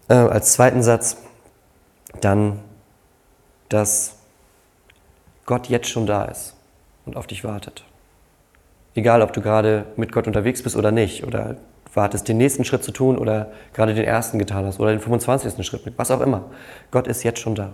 äh, 0.09 0.15
als 0.15 0.55
zweiten 0.55 0.83
Satz 0.83 1.19
dann, 2.21 2.59
dass 3.69 4.17
Gott 5.45 5.69
jetzt 5.69 5.89
schon 5.89 6.07
da 6.07 6.25
ist 6.25 6.57
und 7.05 7.17
auf 7.17 7.29
dich 7.29 7.45
wartet. 7.45 7.85
Egal, 8.97 9.23
ob 9.23 9.33
du 9.33 9.41
gerade 9.41 9.87
mit 9.95 10.11
Gott 10.11 10.27
unterwegs 10.27 10.65
bist 10.65 10.75
oder 10.75 10.91
nicht, 10.91 11.23
oder 11.23 11.59
wartest, 11.97 12.29
den 12.29 12.37
nächsten 12.37 12.65
Schritt 12.65 12.85
zu 12.85 12.93
tun 12.93 13.19
oder 13.19 13.51
gerade 13.73 13.95
den 13.95 14.05
ersten 14.05 14.39
getan 14.39 14.67
hast 14.67 14.79
oder 14.79 14.91
den 14.91 15.01
25. 15.01 15.65
Schritt 15.67 15.93
was 15.97 16.11
auch 16.11 16.21
immer. 16.21 16.45
Gott 16.91 17.07
ist 17.07 17.23
jetzt 17.23 17.41
schon 17.41 17.55
da. 17.55 17.73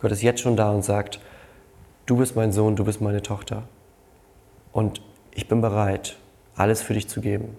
Gott 0.00 0.12
ist 0.12 0.22
jetzt 0.22 0.40
schon 0.40 0.56
da 0.56 0.70
und 0.70 0.84
sagt, 0.84 1.20
du 2.06 2.16
bist 2.16 2.36
mein 2.36 2.52
Sohn, 2.52 2.76
du 2.76 2.84
bist 2.84 3.00
meine 3.00 3.22
Tochter. 3.22 3.64
Und 4.72 5.02
ich 5.32 5.48
bin 5.48 5.60
bereit, 5.60 6.16
alles 6.56 6.82
für 6.82 6.94
dich 6.94 7.08
zu 7.08 7.20
geben. 7.20 7.56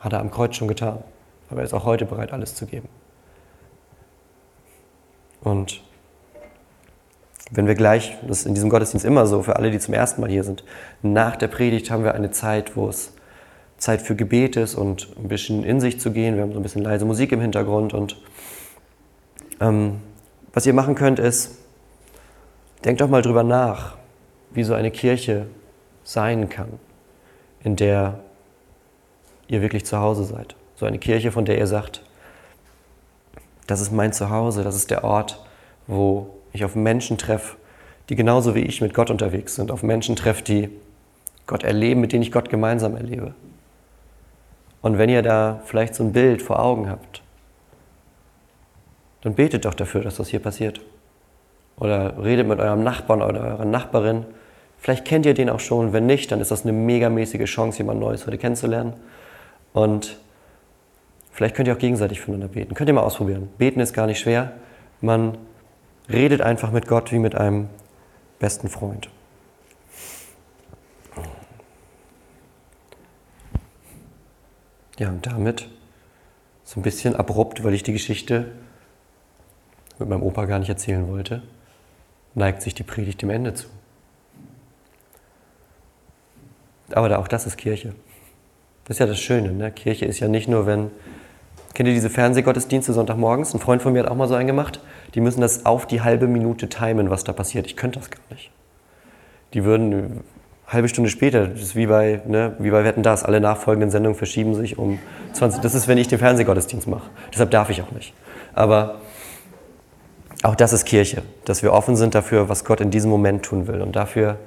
Hat 0.00 0.12
er 0.12 0.20
am 0.20 0.30
Kreuz 0.30 0.56
schon 0.56 0.68
getan. 0.68 1.02
Aber 1.50 1.60
er 1.60 1.64
ist 1.64 1.74
auch 1.74 1.84
heute 1.84 2.06
bereit, 2.06 2.32
alles 2.32 2.54
zu 2.54 2.66
geben. 2.66 2.88
Und 5.42 5.82
wenn 7.50 7.66
wir 7.66 7.74
gleich, 7.74 8.16
das 8.26 8.40
ist 8.40 8.46
in 8.46 8.54
diesem 8.54 8.70
Gottesdienst 8.70 9.06
immer 9.06 9.26
so, 9.26 9.42
für 9.42 9.56
alle, 9.56 9.70
die 9.70 9.78
zum 9.78 9.94
ersten 9.94 10.20
Mal 10.20 10.30
hier 10.30 10.42
sind, 10.42 10.64
nach 11.02 11.36
der 11.36 11.48
Predigt 11.48 11.90
haben 11.90 12.02
wir 12.02 12.14
eine 12.14 12.30
Zeit, 12.30 12.76
wo 12.76 12.88
es 12.88 13.15
Zeit 13.78 14.02
für 14.02 14.16
Gebet 14.16 14.56
ist 14.56 14.74
und 14.74 15.08
ein 15.16 15.28
bisschen 15.28 15.64
in 15.64 15.80
sich 15.80 16.00
zu 16.00 16.10
gehen. 16.10 16.36
Wir 16.36 16.42
haben 16.42 16.52
so 16.52 16.58
ein 16.58 16.62
bisschen 16.62 16.82
leise 16.82 17.04
Musik 17.04 17.32
im 17.32 17.40
Hintergrund. 17.40 17.92
Und 17.94 18.16
ähm, 19.60 20.00
was 20.52 20.66
ihr 20.66 20.72
machen 20.72 20.94
könnt, 20.94 21.18
ist, 21.18 21.58
denkt 22.84 23.00
doch 23.00 23.08
mal 23.08 23.22
drüber 23.22 23.42
nach, 23.42 23.96
wie 24.52 24.64
so 24.64 24.74
eine 24.74 24.90
Kirche 24.90 25.46
sein 26.04 26.48
kann, 26.48 26.68
in 27.62 27.76
der 27.76 28.20
ihr 29.48 29.60
wirklich 29.60 29.84
zu 29.84 29.98
Hause 29.98 30.24
seid. 30.24 30.56
So 30.76 30.86
eine 30.86 30.98
Kirche, 30.98 31.32
von 31.32 31.44
der 31.44 31.58
ihr 31.58 31.66
sagt, 31.66 32.02
das 33.66 33.80
ist 33.80 33.92
mein 33.92 34.12
Zuhause, 34.12 34.62
das 34.62 34.76
ist 34.76 34.90
der 34.90 35.04
Ort, 35.04 35.44
wo 35.86 36.30
ich 36.52 36.64
auf 36.64 36.74
Menschen 36.74 37.18
treffe, 37.18 37.56
die 38.08 38.16
genauso 38.16 38.54
wie 38.54 38.60
ich 38.60 38.80
mit 38.80 38.94
Gott 38.94 39.10
unterwegs 39.10 39.56
sind, 39.56 39.70
auf 39.70 39.82
Menschen 39.82 40.16
treffe, 40.16 40.42
die 40.42 40.70
Gott 41.46 41.64
erleben, 41.64 42.00
mit 42.00 42.12
denen 42.12 42.22
ich 42.22 42.32
Gott 42.32 42.48
gemeinsam 42.48 42.96
erlebe. 42.96 43.34
Und 44.86 44.98
wenn 44.98 45.10
ihr 45.10 45.22
da 45.22 45.60
vielleicht 45.64 45.94
so 45.94 46.04
ein 46.04 46.12
Bild 46.12 46.40
vor 46.42 46.60
Augen 46.60 46.88
habt, 46.88 47.22
dann 49.22 49.34
betet 49.34 49.64
doch 49.64 49.74
dafür, 49.74 50.02
dass 50.02 50.16
das 50.16 50.28
hier 50.28 50.40
passiert. 50.40 50.80
Oder 51.76 52.22
redet 52.22 52.46
mit 52.46 52.60
eurem 52.60 52.82
Nachbarn 52.84 53.20
oder 53.20 53.40
eurer 53.40 53.64
Nachbarin 53.64 54.24
Vielleicht 54.78 55.04
kennt 55.04 55.26
ihr 55.26 55.34
den 55.34 55.50
auch 55.50 55.58
schon. 55.58 55.92
Wenn 55.92 56.06
nicht, 56.06 56.30
dann 56.30 56.40
ist 56.40 56.50
das 56.50 56.62
eine 56.62 56.72
megamäßige 56.72 57.44
Chance, 57.44 57.78
jemand 57.78 57.98
Neues 57.98 58.26
heute 58.26 58.38
kennenzulernen. 58.38 58.92
Und 59.72 60.16
vielleicht 61.32 61.56
könnt 61.56 61.66
ihr 61.66 61.74
auch 61.74 61.78
gegenseitig 61.78 62.20
füreinander 62.20 62.48
beten. 62.48 62.74
Könnt 62.74 62.88
ihr 62.88 62.94
mal 62.94 63.02
ausprobieren. 63.02 63.48
Beten 63.58 63.80
ist 63.80 63.92
gar 63.92 64.06
nicht 64.06 64.20
schwer. 64.20 64.52
Man 65.00 65.38
redet 66.08 66.40
einfach 66.40 66.70
mit 66.70 66.86
Gott 66.86 67.10
wie 67.10 67.18
mit 67.18 67.34
einem 67.34 67.68
besten 68.38 68.68
Freund. 68.68 69.08
Ja, 74.98 75.08
und 75.08 75.26
damit 75.26 75.68
so 76.64 76.80
ein 76.80 76.82
bisschen 76.82 77.14
abrupt, 77.14 77.62
weil 77.64 77.74
ich 77.74 77.82
die 77.82 77.92
Geschichte 77.92 78.46
mit 79.98 80.08
meinem 80.08 80.22
Opa 80.22 80.46
gar 80.46 80.58
nicht 80.58 80.68
erzählen 80.68 81.08
wollte, 81.08 81.42
neigt 82.34 82.62
sich 82.62 82.74
die 82.74 82.82
Predigt 82.82 83.22
dem 83.22 83.30
Ende 83.30 83.54
zu. 83.54 83.66
Aber 86.92 87.18
auch 87.18 87.28
das 87.28 87.46
ist 87.46 87.56
Kirche. 87.56 87.94
Das 88.84 88.96
ist 88.96 88.98
ja 89.00 89.06
das 89.06 89.18
Schöne. 89.18 89.52
Ne? 89.52 89.72
Kirche 89.72 90.04
ist 90.04 90.20
ja 90.20 90.28
nicht 90.28 90.48
nur, 90.48 90.66
wenn. 90.66 90.90
Kennt 91.74 91.88
ihr 91.88 91.94
diese 91.94 92.08
Fernsehgottesdienste 92.08 92.94
Sonntagmorgens? 92.94 93.52
Ein 93.52 93.60
Freund 93.60 93.82
von 93.82 93.92
mir 93.92 94.04
hat 94.04 94.10
auch 94.10 94.16
mal 94.16 94.28
so 94.28 94.34
einen 94.34 94.46
gemacht. 94.46 94.80
Die 95.14 95.20
müssen 95.20 95.42
das 95.42 95.66
auf 95.66 95.86
die 95.86 96.00
halbe 96.00 96.26
Minute 96.26 96.68
timen, 96.68 97.10
was 97.10 97.24
da 97.24 97.34
passiert. 97.34 97.66
Ich 97.66 97.76
könnte 97.76 97.98
das 97.98 98.10
gar 98.10 98.22
nicht. 98.30 98.50
Die 99.52 99.64
würden 99.64 100.22
halbe 100.66 100.88
Stunde 100.88 101.10
später, 101.10 101.46
das 101.46 101.60
ist 101.60 101.76
wie 101.76 101.86
bei, 101.86 102.20
ne, 102.26 102.54
wie 102.58 102.70
bei 102.70 102.84
Wetten 102.84 103.02
das, 103.02 103.24
alle 103.24 103.40
nachfolgenden 103.40 103.90
Sendungen 103.90 104.16
verschieben 104.16 104.54
sich 104.54 104.78
um 104.78 104.98
20. 105.32 105.60
Das 105.60 105.74
ist, 105.74 105.86
wenn 105.88 105.98
ich 105.98 106.08
den 106.08 106.18
Fernsehgottesdienst 106.18 106.88
mache. 106.88 107.08
Deshalb 107.32 107.50
darf 107.50 107.70
ich 107.70 107.82
auch 107.82 107.92
nicht. 107.92 108.14
Aber 108.54 108.96
auch 110.42 110.54
das 110.54 110.72
ist 110.72 110.84
Kirche, 110.84 111.22
dass 111.44 111.62
wir 111.62 111.72
offen 111.72 111.96
sind 111.96 112.14
dafür, 112.14 112.48
was 112.48 112.64
Gott 112.64 112.80
in 112.80 112.90
diesem 112.90 113.10
Moment 113.10 113.44
tun 113.44 113.66
will. 113.66 113.80
Und 113.80 113.96
dafür 113.96 114.38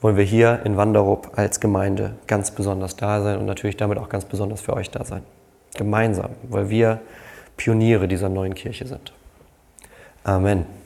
wollen 0.00 0.16
wir 0.16 0.24
hier 0.24 0.60
in 0.64 0.76
Wanderup 0.76 1.32
als 1.36 1.60
Gemeinde 1.60 2.14
ganz 2.26 2.50
besonders 2.50 2.96
da 2.96 3.22
sein 3.22 3.38
und 3.38 3.46
natürlich 3.46 3.76
damit 3.76 3.98
auch 3.98 4.08
ganz 4.08 4.24
besonders 4.24 4.60
für 4.60 4.74
euch 4.74 4.90
da 4.90 5.04
sein. 5.04 5.22
Gemeinsam, 5.74 6.30
weil 6.48 6.68
wir 6.70 7.00
Pioniere 7.56 8.08
dieser 8.08 8.28
neuen 8.28 8.54
Kirche 8.54 8.86
sind. 8.86 9.12
Amen. 10.24 10.81